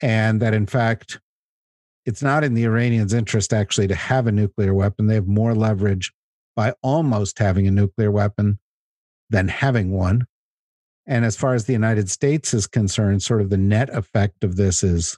And 0.00 0.40
that 0.40 0.54
in 0.54 0.66
fact, 0.66 1.20
it's 2.06 2.22
not 2.22 2.44
in 2.44 2.54
the 2.54 2.64
Iranians' 2.64 3.12
interest 3.12 3.52
actually 3.52 3.88
to 3.88 3.94
have 3.94 4.26
a 4.26 4.32
nuclear 4.32 4.74
weapon. 4.74 5.06
They 5.06 5.14
have 5.14 5.26
more 5.26 5.54
leverage 5.54 6.12
by 6.60 6.74
almost 6.82 7.38
having 7.38 7.66
a 7.66 7.70
nuclear 7.70 8.10
weapon 8.10 8.58
than 9.30 9.48
having 9.48 9.92
one. 9.92 10.26
And 11.06 11.24
as 11.24 11.34
far 11.34 11.54
as 11.54 11.64
the 11.64 11.72
United 11.72 12.10
States 12.10 12.52
is 12.52 12.66
concerned, 12.66 13.22
sort 13.22 13.40
of 13.40 13.48
the 13.48 13.56
net 13.56 13.88
effect 13.88 14.44
of 14.44 14.56
this 14.56 14.84
is 14.84 15.16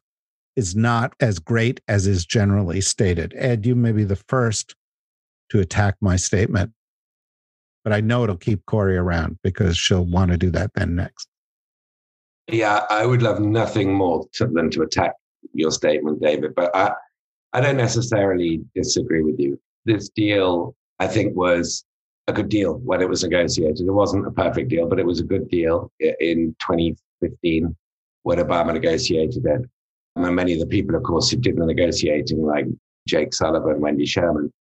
is 0.55 0.77
not 0.77 1.15
as 1.19 1.41
great 1.41 1.81
as 1.89 2.07
is 2.07 2.25
generally 2.25 2.81
stated. 2.81 3.35
Ed, 3.37 3.67
you 3.67 3.75
may 3.75 3.91
be 3.91 4.05
the 4.05 4.23
first 4.29 4.77
to 5.51 5.59
attack 5.59 5.97
my 6.01 6.15
statement, 6.15 6.71
but 7.83 7.93
I 7.93 8.01
know 8.01 8.23
it'll 8.23 8.37
keep 8.37 8.65
Corey 8.67 8.97
around 8.97 9.41
because 9.43 9.77
she'll 9.77 10.07
want 10.07 10.31
to 10.31 10.37
do 10.37 10.51
that 10.51 10.71
then 10.77 10.95
next. 10.95 11.27
Yeah, 12.47 12.85
I 12.89 13.05
would 13.05 13.21
love 13.21 13.41
nothing 13.41 13.93
more 13.93 14.29
to, 14.35 14.47
than 14.47 14.71
to 14.71 14.83
attack 14.83 15.15
your 15.55 15.73
statement, 15.73 16.23
David, 16.23 16.55
but 16.55 16.71
I, 16.73 16.93
I 17.53 17.61
don't 17.61 17.79
necessarily 17.79 18.61
disagree 18.77 19.25
with 19.25 19.41
you. 19.41 19.59
This 19.85 20.09
deal, 20.11 20.77
I 21.03 21.09
think, 21.09 21.35
was 21.37 21.85
a 22.29 22.33
good 22.33 22.49
deal 22.49 22.75
when 22.75 23.03
it 23.03 23.09
was 23.09 23.25
negotiated. 23.25 23.85
It 23.85 23.91
wasn't 23.91 24.29
a 24.29 24.31
perfect 24.31 24.69
deal, 24.69 24.87
but 24.89 25.01
it 25.01 25.07
was 25.07 25.19
a 25.19 25.25
good 25.25 25.49
deal 25.49 25.91
in 25.99 26.55
2015 26.61 27.77
when 28.23 28.39
Obama 28.39 28.73
negotiated 28.73 29.45
it. 29.45 29.63
And 30.15 30.37
many 30.37 30.53
of 30.53 30.61
the 30.61 30.67
people, 30.67 30.95
of 30.95 31.03
course, 31.03 31.29
who 31.29 31.39
did 31.39 31.57
the 31.57 31.67
negotiating, 31.67 32.41
like 32.41 32.67
Jake 33.09 33.35
Sullivan, 33.35 33.81
Wendy 33.81 34.07
Sherman, 34.07 34.53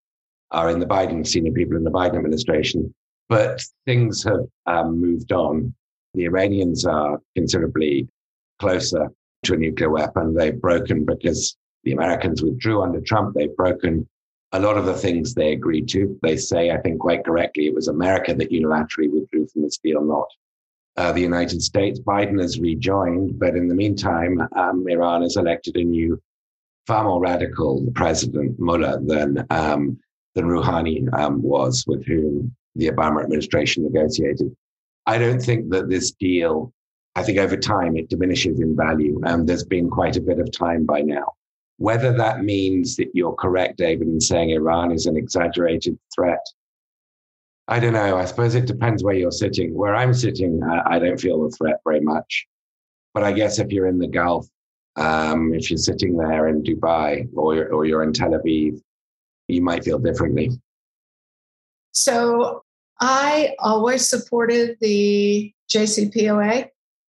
are 0.49 0.71
in 0.71 0.79
the 0.79 0.87
Biden, 0.87 1.27
senior 1.27 1.51
people 1.51 1.77
in 1.77 1.83
the 1.83 1.91
Biden 1.91 2.17
administration. 2.17 2.91
But 3.29 3.61
things 3.85 4.23
have 4.23 4.47
um, 4.65 4.99
moved 4.99 5.31
on. 5.31 5.75
The 6.15 6.25
Iranians 6.25 6.85
are 6.85 7.21
considerably 7.35 8.07
closer 8.59 9.11
to 9.45 9.53
a 9.53 9.57
nuclear 9.57 9.91
weapon. 9.91 10.33
They've 10.33 10.59
broken 10.59 11.05
because 11.05 11.55
the 11.83 11.91
Americans 11.91 12.41
withdrew 12.41 12.81
under 12.81 12.99
Trump. 12.99 13.35
They've 13.35 13.55
broken 13.55 14.07
a 14.53 14.59
lot 14.59 14.77
of 14.77 14.85
the 14.85 14.93
things 14.93 15.33
they 15.33 15.53
agreed 15.53 15.87
to. 15.89 16.17
They 16.21 16.37
say, 16.37 16.71
I 16.71 16.77
think 16.77 16.99
quite 16.99 17.23
correctly, 17.23 17.67
it 17.67 17.73
was 17.73 17.87
America 17.87 18.33
that 18.33 18.51
unilaterally 18.51 19.11
withdrew 19.11 19.47
from 19.47 19.61
this 19.61 19.77
deal, 19.77 20.03
not 20.03 20.27
uh, 20.97 21.11
the 21.11 21.21
United 21.21 21.61
States. 21.61 21.99
Biden 21.99 22.39
has 22.41 22.59
rejoined, 22.59 23.39
but 23.39 23.55
in 23.55 23.67
the 23.67 23.75
meantime, 23.75 24.41
um, 24.55 24.85
Iran 24.87 25.21
has 25.21 25.37
elected 25.37 25.77
a 25.77 25.83
new, 25.83 26.21
far 26.85 27.05
more 27.05 27.21
radical 27.21 27.85
president, 27.95 28.59
Mullah, 28.59 28.99
than, 29.05 29.45
um, 29.49 29.97
than 30.35 30.45
Rouhani 30.45 31.07
um, 31.17 31.41
was, 31.41 31.85
with 31.87 32.05
whom 32.05 32.53
the 32.75 32.89
Obama 32.89 33.23
administration 33.23 33.83
negotiated. 33.83 34.53
I 35.05 35.17
don't 35.17 35.41
think 35.41 35.69
that 35.71 35.89
this 35.89 36.11
deal, 36.11 36.73
I 37.15 37.23
think 37.23 37.37
over 37.37 37.57
time 37.57 37.95
it 37.95 38.09
diminishes 38.09 38.59
in 38.59 38.75
value. 38.75 39.21
And 39.25 39.47
there's 39.47 39.63
been 39.63 39.89
quite 39.89 40.17
a 40.17 40.21
bit 40.21 40.39
of 40.39 40.51
time 40.51 40.85
by 40.85 41.01
now. 41.01 41.33
Whether 41.87 42.11
that 42.13 42.43
means 42.43 42.95
that 42.97 43.09
you're 43.13 43.33
correct, 43.33 43.77
David, 43.77 44.07
in 44.07 44.21
saying 44.21 44.51
Iran 44.51 44.91
is 44.91 45.07
an 45.07 45.17
exaggerated 45.17 45.97
threat 46.13 46.45
I 47.71 47.79
don't 47.79 47.93
know. 47.93 48.17
I 48.17 48.25
suppose 48.25 48.53
it 48.53 48.65
depends 48.65 49.01
where 49.01 49.15
you're 49.15 49.31
sitting. 49.31 49.73
Where 49.73 49.95
I'm 49.95 50.13
sitting, 50.13 50.61
I, 50.61 50.95
I 50.95 50.99
don't 50.99 51.19
feel 51.19 51.41
the 51.41 51.55
threat 51.55 51.77
very 51.85 52.01
much. 52.01 52.45
But 53.13 53.23
I 53.23 53.31
guess 53.31 53.59
if 53.59 53.71
you're 53.71 53.87
in 53.87 53.97
the 53.97 54.07
Gulf, 54.07 54.45
um, 54.97 55.53
if 55.53 55.71
you're 55.71 55.77
sitting 55.77 56.17
there 56.17 56.49
in 56.49 56.63
Dubai 56.63 57.29
or 57.33 57.69
or 57.69 57.85
you're 57.85 58.03
in 58.03 58.11
Tel 58.11 58.31
Aviv, 58.31 58.81
you 59.47 59.61
might 59.61 59.85
feel 59.85 59.99
differently. 59.99 60.51
So 61.93 62.63
I 62.99 63.55
always 63.59 64.09
supported 64.09 64.77
the 64.81 65.53
JCPOA 65.73 66.69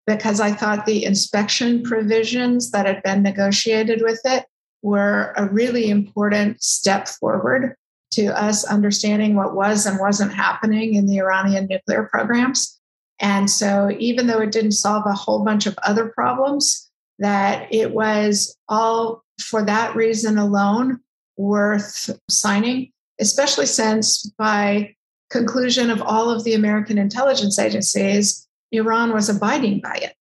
because 0.08 0.39
I 0.39 0.53
thought 0.53 0.88
the 0.88 1.06
inspection 1.06 1.84
provisions 1.84 2.71
that 2.71 2.88
had 2.88 3.03
been 3.03 3.21
negotiated 3.21 4.01
with 4.01 4.21
it 4.25 4.45
were 4.82 5.34
a 5.36 5.46
really 5.46 5.90
important 5.90 6.62
step 6.62 7.08
forward 7.08 7.76
to 8.12 8.28
us 8.28 8.63
understanding 8.63 9.36
what 9.36 9.56
was 9.56 9.86
and 9.86 10.00
wasn't 10.00 10.34
happening 10.34 10.96
in 10.96 11.08
the 11.08 11.20
Iranian 11.20 11.68
nuclear 11.70 12.04
programs. 12.12 12.80
And 13.20 13.50
so, 13.50 13.92
even 13.98 14.28
though 14.28 14.40
it 14.40 14.52
didn't 14.52 14.74
solve 14.74 15.04
a 15.06 15.13
whole 15.13 15.44
bunch 15.44 15.66
of 15.66 15.78
other 15.84 16.10
problems, 16.10 16.90
that 17.20 17.68
it 17.74 17.92
was 17.92 18.56
all 18.70 19.24
for 19.40 19.63
that 19.66 19.96
reason 19.96 20.38
alone 20.38 21.00
worth 21.36 22.10
signing, 22.30 22.92
especially 23.20 23.66
since 23.66 24.26
by 24.38 24.96
conclusion 25.30 25.90
of 25.90 26.02
all 26.02 26.30
of 26.30 26.44
the 26.44 26.54
American 26.54 26.98
intelligence 26.98 27.60
agencies, 27.60 28.48
Iran 28.72 29.13
was 29.13 29.30
abiding 29.30 29.82
by 29.82 29.96
it. 29.96 30.13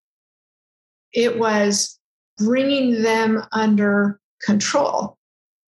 It 1.13 1.39
was 1.39 1.99
bringing 2.39 3.03
them 3.03 3.43
under 3.53 4.21
control. 4.47 5.19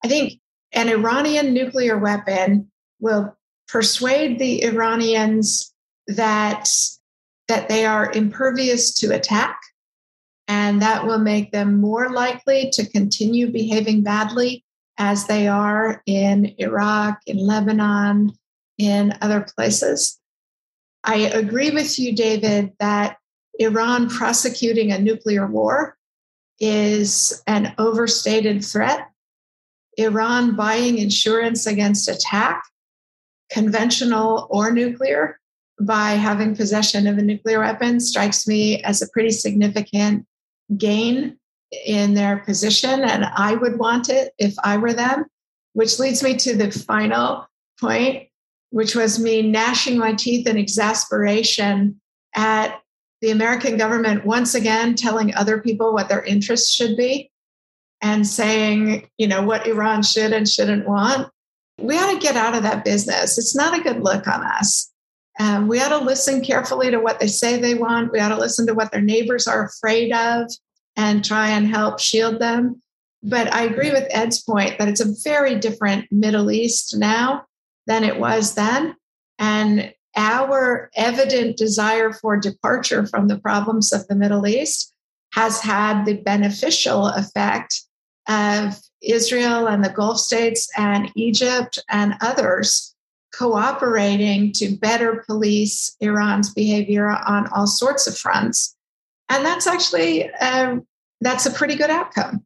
I 0.05 0.07
think 0.07 0.39
an 0.71 0.87
Iranian 0.87 1.53
nuclear 1.53 1.97
weapon 1.97 2.71
will 2.99 3.35
persuade 3.67 4.39
the 4.39 4.63
Iranians 4.63 5.73
that 6.07 6.69
that 7.47 7.69
they 7.69 7.85
are 7.85 8.11
impervious 8.11 8.93
to 8.93 9.15
attack 9.15 9.57
and 10.47 10.81
that 10.81 11.05
will 11.05 11.19
make 11.19 11.51
them 11.51 11.79
more 11.79 12.09
likely 12.09 12.69
to 12.73 12.85
continue 12.89 13.51
behaving 13.51 14.03
badly 14.03 14.65
as 14.97 15.27
they 15.27 15.47
are 15.47 16.01
in 16.05 16.53
Iraq, 16.57 17.19
in 17.25 17.37
Lebanon, 17.37 18.31
in 18.77 19.13
other 19.21 19.45
places. 19.55 20.19
I 21.03 21.15
agree 21.15 21.69
with 21.69 21.97
you, 21.97 22.13
David, 22.13 22.73
that 22.79 23.17
Iran 23.59 24.09
prosecuting 24.09 24.91
a 24.91 24.99
nuclear 24.99 25.47
war 25.47 25.96
is 26.59 27.41
an 27.47 27.73
overstated 27.77 28.63
threat. 28.63 29.09
Iran 29.97 30.55
buying 30.55 30.97
insurance 30.97 31.65
against 31.65 32.07
attack, 32.07 32.63
conventional 33.51 34.47
or 34.49 34.71
nuclear, 34.71 35.39
by 35.79 36.11
having 36.11 36.55
possession 36.55 37.07
of 37.07 37.17
a 37.17 37.21
nuclear 37.21 37.59
weapon 37.59 37.99
strikes 37.99 38.47
me 38.47 38.81
as 38.83 39.01
a 39.01 39.09
pretty 39.09 39.31
significant 39.31 40.25
gain 40.75 41.37
in 41.85 42.13
their 42.13 42.37
position. 42.37 43.01
And 43.01 43.25
I 43.25 43.55
would 43.55 43.77
want 43.77 44.09
it 44.09 44.33
if 44.37 44.55
I 44.63 44.77
were 44.77 44.93
them, 44.93 45.25
which 45.73 45.99
leads 45.99 46.23
me 46.23 46.35
to 46.37 46.55
the 46.55 46.71
final 46.71 47.47
point, 47.79 48.27
which 48.71 48.95
was 48.95 49.19
me 49.19 49.43
gnashing 49.43 49.97
my 49.97 50.13
teeth 50.13 50.47
in 50.47 50.57
exasperation 50.57 52.01
at 52.35 52.79
the 53.21 53.31
American 53.31 53.77
government 53.77 54.25
once 54.25 54.53
again 54.53 54.95
telling 54.95 55.33
other 55.35 55.59
people 55.59 55.93
what 55.93 56.09
their 56.09 56.23
interests 56.23 56.73
should 56.73 56.95
be 56.95 57.31
and 58.01 58.27
saying, 58.27 59.07
you 59.17 59.27
know, 59.27 59.41
what 59.41 59.67
Iran 59.67 60.03
should 60.03 60.33
and 60.33 60.47
shouldn't 60.47 60.87
want. 60.87 61.29
We 61.79 61.97
ought 61.97 62.13
to 62.13 62.19
get 62.19 62.35
out 62.35 62.55
of 62.55 62.63
that 62.63 62.85
business. 62.85 63.37
It's 63.37 63.55
not 63.55 63.77
a 63.77 63.81
good 63.81 64.03
look 64.03 64.27
on 64.27 64.43
us. 64.43 64.91
Um, 65.39 65.67
we 65.67 65.79
ought 65.79 65.89
to 65.89 66.03
listen 66.03 66.43
carefully 66.43 66.89
to 66.91 66.99
what 66.99 67.19
they 67.19 67.27
say 67.27 67.59
they 67.59 67.75
want. 67.75 68.11
We 68.11 68.19
ought 68.19 68.29
to 68.29 68.37
listen 68.37 68.65
to 68.67 68.73
what 68.73 68.91
their 68.91 69.01
neighbors 69.01 69.47
are 69.47 69.65
afraid 69.65 70.11
of 70.11 70.51
and 70.95 71.23
try 71.23 71.49
and 71.49 71.67
help 71.67 71.99
shield 71.99 72.39
them. 72.39 72.81
But 73.23 73.53
I 73.53 73.63
agree 73.63 73.91
with 73.91 74.07
Ed's 74.09 74.41
point 74.43 74.77
that 74.77 74.87
it's 74.87 75.01
a 75.01 75.13
very 75.23 75.55
different 75.55 76.11
Middle 76.11 76.51
East 76.51 76.97
now 76.97 77.45
than 77.85 78.03
it 78.03 78.19
was 78.19 78.55
then. 78.55 78.95
And 79.37 79.93
our 80.17 80.89
evident 80.95 81.55
desire 81.57 82.11
for 82.11 82.35
departure 82.37 83.05
from 83.05 83.27
the 83.27 83.37
problems 83.37 83.93
of 83.93 84.05
the 84.07 84.15
Middle 84.15 84.47
East 84.47 84.93
has 85.33 85.61
had 85.61 86.05
the 86.05 86.15
beneficial 86.15 87.07
effect 87.07 87.83
of 88.27 88.77
Israel 89.01 89.67
and 89.67 89.85
the 89.85 89.89
Gulf 89.89 90.19
states 90.19 90.69
and 90.75 91.11
Egypt 91.15 91.79
and 91.89 92.15
others 92.21 92.95
cooperating 93.33 94.51
to 94.53 94.75
better 94.77 95.23
police 95.27 95.95
Iran's 95.99 96.53
behavior 96.53 97.09
on 97.09 97.47
all 97.53 97.67
sorts 97.67 98.07
of 98.07 98.17
fronts. 98.17 98.75
And 99.29 99.45
that's 99.45 99.67
actually 99.67 100.31
uh, 100.41 100.77
that's 101.21 101.45
a 101.45 101.51
pretty 101.51 101.75
good 101.75 101.89
outcome. 101.89 102.45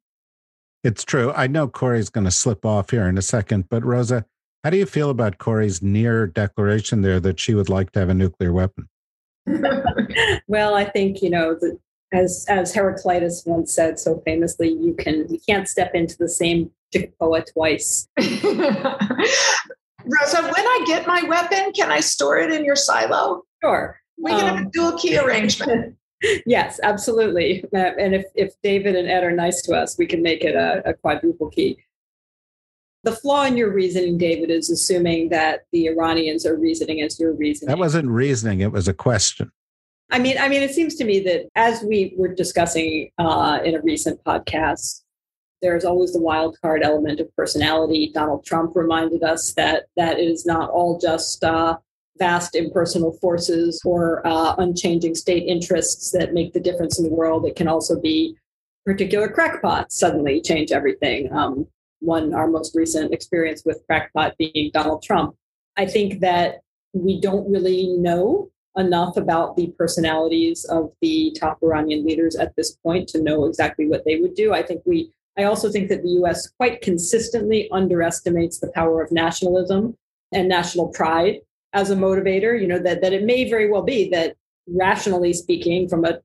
It's 0.84 1.04
true. 1.04 1.32
I 1.34 1.48
know 1.48 1.68
Corey's 1.68 2.10
going 2.10 2.26
to 2.26 2.32
slip 2.32 2.66
off 2.66 2.90
here 2.90 3.08
in 3.08 3.18
a 3.18 3.22
second, 3.22 3.70
but 3.70 3.86
Rosa, 3.86 4.26
How 4.64 4.70
do 4.70 4.78
you 4.78 4.86
feel 4.86 5.10
about 5.10 5.40
Corey's 5.40 5.82
near 5.82 6.28
declaration 6.28 7.02
there 7.02 7.20
that 7.20 7.40
she 7.40 7.56
would 7.56 7.70
like 7.70 7.92
to 7.92 8.00
have 8.00 8.10
a 8.10 8.14
nuclear 8.14 8.54
weapon? 8.54 8.88
well, 10.48 10.76
I 10.76 10.86
think, 10.86 11.24
you 11.24 11.32
know, 11.32 11.56
the, 11.56 11.80
as 12.14 12.46
as 12.50 12.74
Heraclitus 12.74 13.44
once 13.46 13.74
said 13.74 13.98
so 13.98 14.22
famously, 14.26 14.70
you 14.70 14.94
can 14.94 15.26
you 15.30 15.40
can't 15.48 15.66
step 15.68 15.96
into 15.96 16.18
the 16.18 16.30
same 16.30 16.70
JCPOA 16.94 17.52
twice. 17.54 18.08
Rosa, 18.20 18.36
when 20.42 20.56
I 20.56 20.84
get 20.86 21.08
my 21.08 21.24
weapon, 21.24 21.72
can 21.74 21.92
I 21.92 22.02
store 22.02 22.38
it 22.38 22.52
in 22.52 22.66
your 22.66 22.76
silo? 22.76 23.44
Sure. 23.64 24.00
We 24.18 24.32
can 24.32 24.42
um, 24.42 24.48
have 24.48 24.58
a 24.58 24.66
um, 24.66 24.70
dual 24.72 24.98
key 24.98 25.18
arrangement. 25.24 25.96
yes, 26.46 26.80
absolutely. 26.84 27.64
Uh, 27.74 27.92
and 27.98 28.14
if, 28.14 28.26
if 28.36 28.54
David 28.62 28.96
and 28.96 29.08
Ed 29.08 29.24
are 29.24 29.32
nice 29.32 29.62
to 29.64 29.74
us, 29.74 29.98
we 29.98 30.06
can 30.06 30.22
make 30.22 30.44
it 30.44 30.56
a, 30.56 30.90
a 30.90 30.94
quadruple 30.94 31.50
key. 31.50 31.80
The 33.04 33.12
flaw 33.12 33.46
in 33.46 33.58
your 33.58 33.74
reasoning, 33.74 34.18
David, 34.18 34.52
is 34.52 34.70
assuming 34.70 35.30
that 35.30 35.62
the 35.72 35.88
Iranians 35.88 36.46
are 36.46 36.56
reasoning 36.56 37.02
as 37.02 37.20
you're 37.20 37.34
reasoning. 37.34 37.70
That 37.70 37.80
wasn't 37.80 38.10
reasoning; 38.10 38.60
it 38.60 38.72
was 38.72 38.88
a 38.88 38.94
question. 38.94 39.52
I 40.12 40.20
mean, 40.20 40.38
I 40.38 40.50
mean, 40.50 40.62
it 40.62 40.72
seems 40.72 40.96
to 40.96 41.06
me 41.06 41.22
that 41.22 41.48
as 41.56 41.82
we 41.84 42.14
were 42.18 42.28
discussing 42.28 43.10
uh, 43.18 43.60
in 43.64 43.76
a 43.76 43.82
recent 43.82 44.24
podcast, 44.24 45.02
there's 45.62 45.86
always 45.86 46.14
the 46.14 46.20
wild 46.20 46.58
card 46.62 46.84
element 46.84 47.20
of 47.20 47.34
personality. 47.36 48.12
Donald 48.14 48.46
Trump 48.46 48.76
reminded 48.76 49.24
us 49.24 49.54
that 49.54 49.86
that 49.96 50.20
it 50.20 50.28
is 50.28 50.46
not 50.46 50.70
all 50.70 51.00
just 51.00 51.44
uh, 51.44 51.78
vast 52.18 52.56
impersonal 52.56 53.14
forces 53.14 53.82
or 53.86 54.26
uh, 54.28 54.56
unchanging 54.58 55.16
state 55.16 55.48
interests 55.48 56.12
that 56.12 56.34
make 56.34 56.54
the 56.54 56.60
difference 56.60 57.00
in 57.00 57.06
the 57.06 57.14
world. 57.14 57.46
It 57.46 57.56
can 57.56 57.68
also 57.68 58.00
be 58.00 58.36
particular 58.86 59.30
crackpots 59.30 59.98
suddenly 59.98 60.42
change 60.42 60.72
everything. 60.72 61.32
Um, 61.32 61.68
one, 62.02 62.34
our 62.34 62.48
most 62.48 62.76
recent 62.76 63.14
experience 63.14 63.64
with 63.66 63.84
crackpot 63.88 64.38
being 64.38 64.72
Donald 64.74 65.04
Trump. 65.04 65.36
I 65.78 65.86
think 65.86 66.20
that 66.20 66.60
we 66.94 67.22
don't 67.22 67.50
really 67.50 67.88
know 67.98 68.50
enough 68.78 69.18
about 69.18 69.56
the 69.56 69.74
personalities 69.78 70.66
of 70.66 70.92
the 71.02 71.36
top 71.40 71.60
Iranian 71.62 72.06
leaders 72.06 72.36
at 72.36 72.56
this 72.56 72.76
point 72.84 73.08
to 73.10 73.22
know 73.22 73.46
exactly 73.46 73.88
what 73.88 74.04
they 74.06 74.18
would 74.18 74.34
do. 74.36 74.54
I 74.54 74.64
think 74.64 74.82
we 74.86 75.12
I 75.38 75.44
also 75.44 75.72
think 75.72 75.88
that 75.90 76.04
the 76.04 76.10
US 76.24 76.50
quite 76.50 76.82
consistently 76.82 77.70
underestimates 77.72 78.60
the 78.60 78.72
power 78.74 79.02
of 79.02 79.12
nationalism 79.12 79.98
and 80.32 80.48
national 80.48 80.90
pride 80.90 81.40
as 81.74 81.90
a 81.90 81.96
motivator, 81.96 82.60
you 82.60 82.68
know, 82.68 82.80
that 82.80 83.02
that 83.02 83.14
it 83.14 83.24
may 83.24 83.50
very 83.50 83.70
well 83.70 83.82
be 83.82 84.10
that 84.10 84.36
rationally 84.68 85.34
speaking, 85.34 85.88
from 85.88 86.06
a 86.06 86.20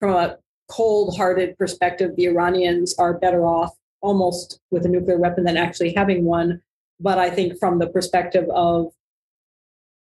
from 0.00 0.14
a 0.14 0.36
cold-hearted 0.70 1.56
perspective, 1.56 2.14
the 2.16 2.26
Iranians 2.26 2.94
are 2.98 3.18
better 3.18 3.44
off 3.44 3.74
almost 4.00 4.60
with 4.70 4.84
a 4.86 4.88
nuclear 4.88 5.18
weapon 5.18 5.44
than 5.44 5.56
actually 5.56 5.92
having 5.92 6.24
one. 6.24 6.60
But 7.00 7.18
I 7.18 7.30
think 7.30 7.58
from 7.58 7.78
the 7.78 7.88
perspective 7.88 8.48
of 8.50 8.92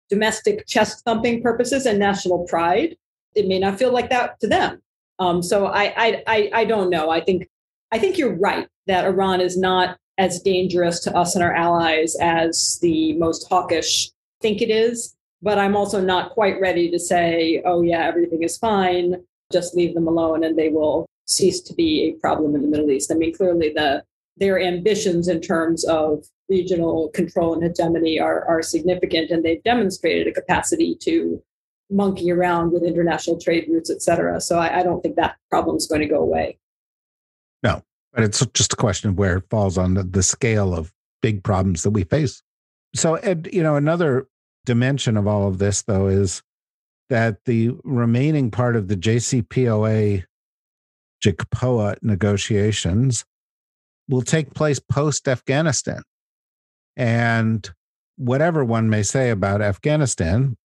domestic 0.10 0.68
chest 0.68 1.04
thumping 1.06 1.42
purposes 1.42 1.86
and 1.86 1.98
national 1.98 2.46
pride, 2.46 2.98
it 3.36 3.48
may 3.48 3.60
not 3.60 3.80
feel 3.80 3.92
like 3.92 4.10
that 4.10 4.40
to 4.42 4.48
them. 4.48 4.82
Um, 5.20 5.42
so 5.42 5.68
I, 5.68 5.94
I, 5.98 6.24
I, 6.28 6.50
I 6.54 6.66
don't 6.66 6.90
know. 6.90 7.10
I 7.10 7.22
think, 7.22 7.50
I 7.92 8.00
think 8.00 8.18
you're 8.18 8.36
right 8.36 8.68
that 8.88 9.06
Iran 9.06 9.42
is 9.42 9.58
not 9.58 9.98
as 10.18 10.42
dangerous 10.42 11.00
to 11.02 11.16
us 11.16 11.36
and 11.36 11.44
our 11.44 11.54
allies 11.54 12.16
as 12.22 12.78
the 12.82 13.14
most 13.14 13.48
hawkish 13.50 14.12
think 14.42 14.62
it 14.62 14.70
is. 14.70 15.16
But 15.42 15.58
I'm 15.58 15.76
also 15.76 16.00
not 16.00 16.32
quite 16.32 16.60
ready 16.62 16.90
to 16.92 17.00
say, 17.00 17.62
oh, 17.66 17.82
yeah, 17.82 18.06
everything 18.06 18.44
is 18.44 18.58
fine. 18.58 19.16
Just 19.52 19.76
leave 19.76 19.94
them 19.94 20.08
alone 20.08 20.44
and 20.44 20.58
they 20.58 20.70
will 20.70 21.06
cease 21.26 21.62
to 21.62 21.74
be 21.74 22.04
a 22.04 22.20
problem 22.20 22.56
in 22.56 22.62
the 22.62 22.68
Middle 22.68 22.92
East. 22.92 23.12
I 23.12 23.16
mean, 23.16 23.34
clearly 23.34 23.72
the 23.74 24.04
their 24.38 24.60
ambitions 24.60 25.28
in 25.28 25.42
terms 25.42 25.86
of 25.86 26.26
regional 26.50 27.10
control 27.10 27.54
and 27.54 27.64
hegemony 27.64 28.20
are, 28.20 28.46
are 28.46 28.62
significant, 28.64 29.30
and 29.30 29.44
they've 29.44 29.64
demonstrated 29.64 30.28
a 30.28 30.32
capacity 30.34 30.98
to 31.02 31.42
monkey 31.92 32.32
around 32.32 32.72
with 32.72 32.84
international 32.84 33.40
trade 33.40 33.66
routes, 33.70 33.92
et 33.92 34.02
cetera. 34.02 34.42
So 34.42 34.58
I, 34.58 34.80
I 34.80 34.84
don't 34.84 35.02
think 35.02 35.16
that 35.18 35.36
problem 35.50 35.76
is 35.76 35.86
going 35.86 36.02
to 36.02 36.08
go 36.08 36.20
away. 36.20 36.58
No, 37.62 37.84
but 38.12 38.24
it's 38.24 38.44
just 38.54 38.74
a 38.74 38.78
question 38.78 39.10
of 39.10 39.18
where 39.18 39.38
it 39.38 39.50
falls 39.50 39.78
on 39.78 39.94
the, 39.94 40.04
the 40.04 40.24
scale 40.24 40.74
of 40.74 40.92
big 41.22 41.44
problems 41.44 41.84
that 41.84 41.92
we 41.92 42.04
face. 42.04 42.42
So, 42.96 43.16
Ed, 43.16 43.50
you 43.54 43.64
know, 43.64 43.76
another 43.76 44.28
dimension 44.66 45.16
of 45.16 45.28
all 45.28 45.48
of 45.48 45.60
this, 45.60 45.84
though, 45.84 46.08
is 46.08 46.42
that 47.10 47.46
the 47.46 47.72
remaining 47.84 48.50
part 48.50 48.76
of 48.76 48.88
the 48.88 48.98
JCPOA 48.98 50.24
JCPOA 51.24 51.98
negotiations 52.02 53.26
will 54.10 54.22
take 54.22 54.54
place 54.54 54.80
post 54.80 55.28
Afghanistan. 55.28 56.04
And 56.96 57.70
whatever 58.18 58.64
one 58.64 58.90
may 58.90 59.04
say 59.04 59.30
about 59.30 59.62
Afghanistan, 59.62 60.58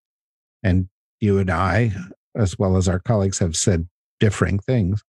and 0.63 0.89
you 1.21 1.39
and 1.39 1.51
I, 1.51 1.93
as 2.35 2.59
well 2.59 2.77
as 2.77 2.89
our 2.89 2.99
colleagues, 2.99 3.39
have 3.39 3.57
said 3.57 3.89
differing 4.21 4.59
things, 4.59 5.03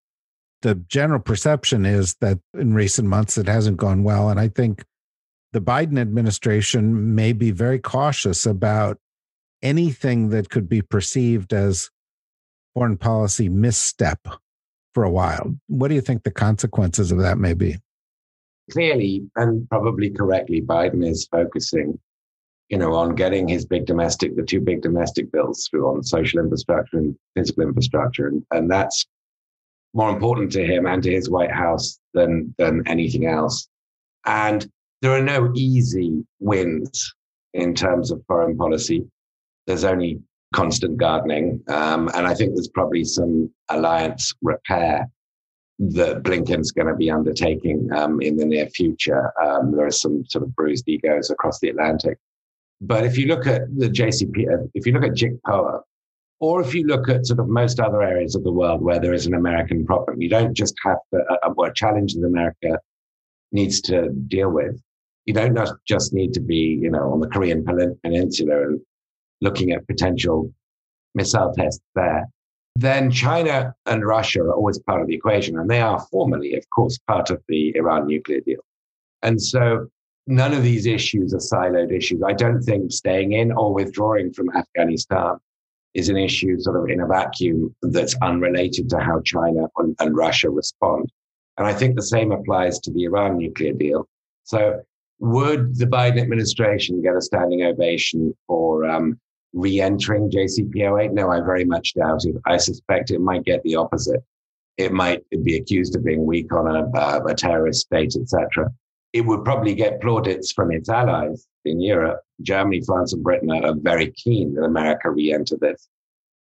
the 0.62 0.76
general 0.76 1.20
perception 1.20 1.86
is 1.86 2.16
that 2.22 2.40
in 2.54 2.74
recent 2.74 3.08
months 3.08 3.38
it 3.38 3.48
hasn't 3.48 3.78
gone 3.78 4.04
well. 4.04 4.30
And 4.30 4.40
I 4.40 4.50
think 4.50 4.84
the 5.54 5.62
Biden 5.62 6.00
administration 6.00 7.16
may 7.16 7.34
be 7.34 7.52
very 7.52 7.80
cautious 7.80 8.46
about 8.46 8.98
anything 9.62 10.30
that 10.30 10.50
could 10.50 10.70
be 10.70 10.82
perceived 10.82 11.54
as 11.54 11.90
foreign 12.74 12.98
policy 12.98 13.50
misstep 13.50 14.28
for 14.94 15.04
a 15.04 15.10
while. 15.10 15.56
What 15.68 15.90
do 15.90 15.96
you 15.96 16.02
think 16.02 16.24
the 16.24 16.32
consequences 16.32 17.12
of 17.12 17.20
that 17.20 17.38
may 17.38 17.54
be? 17.54 17.78
Clearly, 18.72 19.24
and 19.36 19.68
probably 19.70 20.10
correctly, 20.10 20.62
Biden 20.62 21.06
is 21.08 21.28
focusing, 21.32 22.00
you 22.70 22.78
know, 22.78 22.94
on 22.94 23.16
getting 23.16 23.48
his 23.48 23.66
big 23.66 23.86
domestic, 23.86 24.36
the 24.36 24.44
two 24.44 24.62
big 24.62 24.82
domestic 24.82 25.32
bills 25.32 25.68
through 25.70 25.88
on 25.88 26.04
social 26.04 26.40
infrastructure 26.40 26.98
and 26.98 27.16
physical 27.36 27.64
infrastructure, 27.64 28.28
and, 28.28 28.46
and 28.52 28.70
that's 28.70 29.06
more 29.94 30.10
important 30.10 30.52
to 30.52 30.64
him 30.64 30.86
and 30.86 31.02
to 31.02 31.12
his 31.12 31.30
White 31.30 31.52
House 31.52 32.00
than 32.14 32.54
than 32.60 32.84
anything 32.88 33.26
else. 33.26 33.68
And 34.26 34.70
there 35.02 35.12
are 35.12 35.22
no 35.22 35.52
easy 35.56 36.24
wins 36.40 37.14
in 37.54 37.74
terms 37.74 38.12
of 38.12 38.24
foreign 38.28 38.56
policy. 38.58 39.06
There's 39.66 39.84
only 39.84 40.20
constant 40.54 40.98
gardening. 40.98 41.62
Um, 41.68 42.10
and 42.16 42.26
I 42.26 42.34
think 42.34 42.56
there's 42.56 42.70
probably 42.70 43.04
some 43.04 43.52
alliance 43.70 44.34
repair 44.42 45.08
that 45.80 46.24
Blinken's 46.24 46.72
going 46.72 46.88
to 46.88 46.96
be 46.96 47.10
undertaking 47.10 47.90
um, 47.96 48.22
in 48.22 48.36
the 48.36 48.46
near 48.46 48.68
future. 48.68 49.32
Um, 49.42 49.76
there 49.76 49.86
are 49.86 49.92
some 49.92 50.26
sort 50.26 50.44
of 50.44 50.56
bruised 50.56 50.88
egos 50.88 51.30
across 51.30 51.60
the 51.60 51.70
Atlantic. 51.70 52.18
But 52.82 53.06
if 53.06 53.18
you 53.18 53.28
look 53.28 53.48
at 53.48 53.62
the 53.78 53.90
JCP, 53.90 54.52
uh, 54.52 54.68
if 54.74 54.86
you 54.86 54.94
look 54.94 55.04
at 55.04 55.12
JCPOA, 55.12 55.82
or 56.42 56.62
if 56.62 56.74
you 56.74 56.86
look 56.86 57.10
at 57.10 57.26
sort 57.26 57.40
of 57.40 57.50
most 57.50 57.80
other 57.80 58.02
areas 58.02 58.36
of 58.36 58.44
the 58.44 58.52
world 58.52 58.82
where 58.82 59.00
there 59.00 59.14
is 59.14 59.26
an 59.26 59.34
American 59.34 59.86
problem, 59.86 60.22
you 60.22 60.30
don't 60.30 60.54
just 60.54 60.74
have 60.86 60.98
to, 61.14 61.20
uh, 61.44 61.50
what 61.54 61.76
challenges 61.76 62.22
America 62.24 62.80
needs 63.52 63.82
to 63.82 64.10
deal 64.28 64.50
with 64.50 64.82
you 65.30 65.34
don't 65.34 65.56
just 65.86 66.12
need 66.12 66.34
to 66.34 66.40
be, 66.40 66.80
you 66.82 66.90
know, 66.90 67.12
on 67.12 67.20
the 67.20 67.28
Korean 67.28 67.64
Peninsula 67.64 68.64
and 68.64 68.82
looking 69.42 69.72
at 69.72 69.88
potential 69.88 70.54
missile 71.16 71.54
tests 71.56 71.82
there. 71.96 72.28
Then 72.76 73.12
China 73.12 73.74
and 73.86 74.06
Russia 74.06 74.42
are 74.42 74.54
always 74.54 74.80
part 74.80 75.02
of 75.02 75.08
the 75.08 75.16
equation, 75.16 75.58
and 75.58 75.70
they 75.70 75.82
are 75.82 76.00
formally, 76.12 76.56
of 76.56 76.70
course, 76.70 76.98
part 77.08 77.30
of 77.30 77.42
the 77.48 77.76
Iran 77.76 78.08
nuclear 78.08 78.42
deal. 78.42 78.62
And 79.22 79.42
so 79.42 79.88
none 80.28 80.54
of 80.54 80.64
these 80.64 80.86
issues 80.86 81.34
are 81.34 81.38
siloed 81.38 81.92
issues. 81.92 82.22
I 82.26 82.34
don't 82.34 82.62
think 82.62 82.92
staying 82.92 83.34
in 83.34 83.52
or 83.52 83.74
withdrawing 83.74 84.32
from 84.32 84.56
Afghanistan 84.56 85.38
is 85.96 86.08
an 86.08 86.18
issue 86.18 86.60
sort 86.60 86.78
of 86.78 86.90
in 86.90 87.02
a 87.02 87.08
vacuum 87.08 87.76
that's 87.82 88.16
unrelated 88.22 88.90
to 88.90 89.00
how 89.00 89.20
China 89.26 89.68
and, 89.78 89.96
and 90.00 90.16
Russia 90.16 90.50
respond. 90.50 91.12
And 91.58 91.68
I 91.68 91.74
think 91.74 91.96
the 91.96 92.04
same 92.04 92.32
applies 92.32 92.80
to 92.80 92.92
the 92.92 93.04
Iran 93.06 93.38
nuclear 93.38 93.74
deal. 93.74 94.08
So 94.44 94.82
would 95.20 95.78
the 95.78 95.86
Biden 95.86 96.22
administration 96.22 97.02
get 97.02 97.16
a 97.16 97.22
standing 97.22 97.64
ovation 97.64 98.34
for 98.48 98.86
um, 98.86 99.20
re-entering 99.54 100.30
JCPOA? 100.30 101.12
No, 101.12 101.30
I 101.32 101.42
very 101.42 101.66
much 101.66 101.94
doubt 101.94 102.26
it. 102.26 102.36
I 102.46 102.58
suspect 102.58 103.12
it 103.12 103.20
might 103.20 103.46
get 103.46 103.64
the 103.64 103.76
opposite. 103.76 104.24
It 104.78 104.94
might 104.94 105.24
be 105.44 105.58
accused 105.58 105.96
of 105.96 106.06
being 106.06 106.26
weak 106.26 106.54
on 106.54 106.68
a, 106.68 106.90
uh, 106.98 107.22
a 107.28 107.36
terrorist 107.36 107.82
state, 107.82 108.16
etc. 108.16 108.72
It 109.12 109.22
would 109.22 109.44
probably 109.44 109.76
get 109.76 110.02
plaudits 110.02 110.52
from 110.52 110.72
its 110.72 110.90
allies 110.90 111.48
in 111.66 111.82
Europe. 111.82 112.22
Germany, 112.42 112.82
France, 112.86 113.14
and 113.14 113.24
Britain 113.24 113.52
are 113.52 113.74
very 113.76 114.12
keen 114.12 114.54
that 114.56 114.64
America 114.64 115.10
re-enter 115.10 115.58
this. 115.60 115.90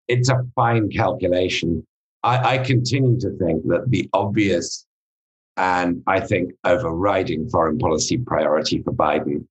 It's 0.08 0.30
a 0.30 0.44
fine 0.56 0.90
calculation. 0.90 1.86
I, 2.24 2.56
I 2.56 2.58
continue 2.60 3.20
to 3.20 3.32
think 3.38 3.66
that 3.68 3.90
the 3.90 4.10
obvious 4.14 4.86
and 5.58 6.04
I 6.06 6.20
think 6.20 6.54
overriding 6.64 7.50
foreign 7.50 7.80
policy 7.80 8.18
priority 8.18 8.84
for 8.84 8.94
Biden 8.94 9.48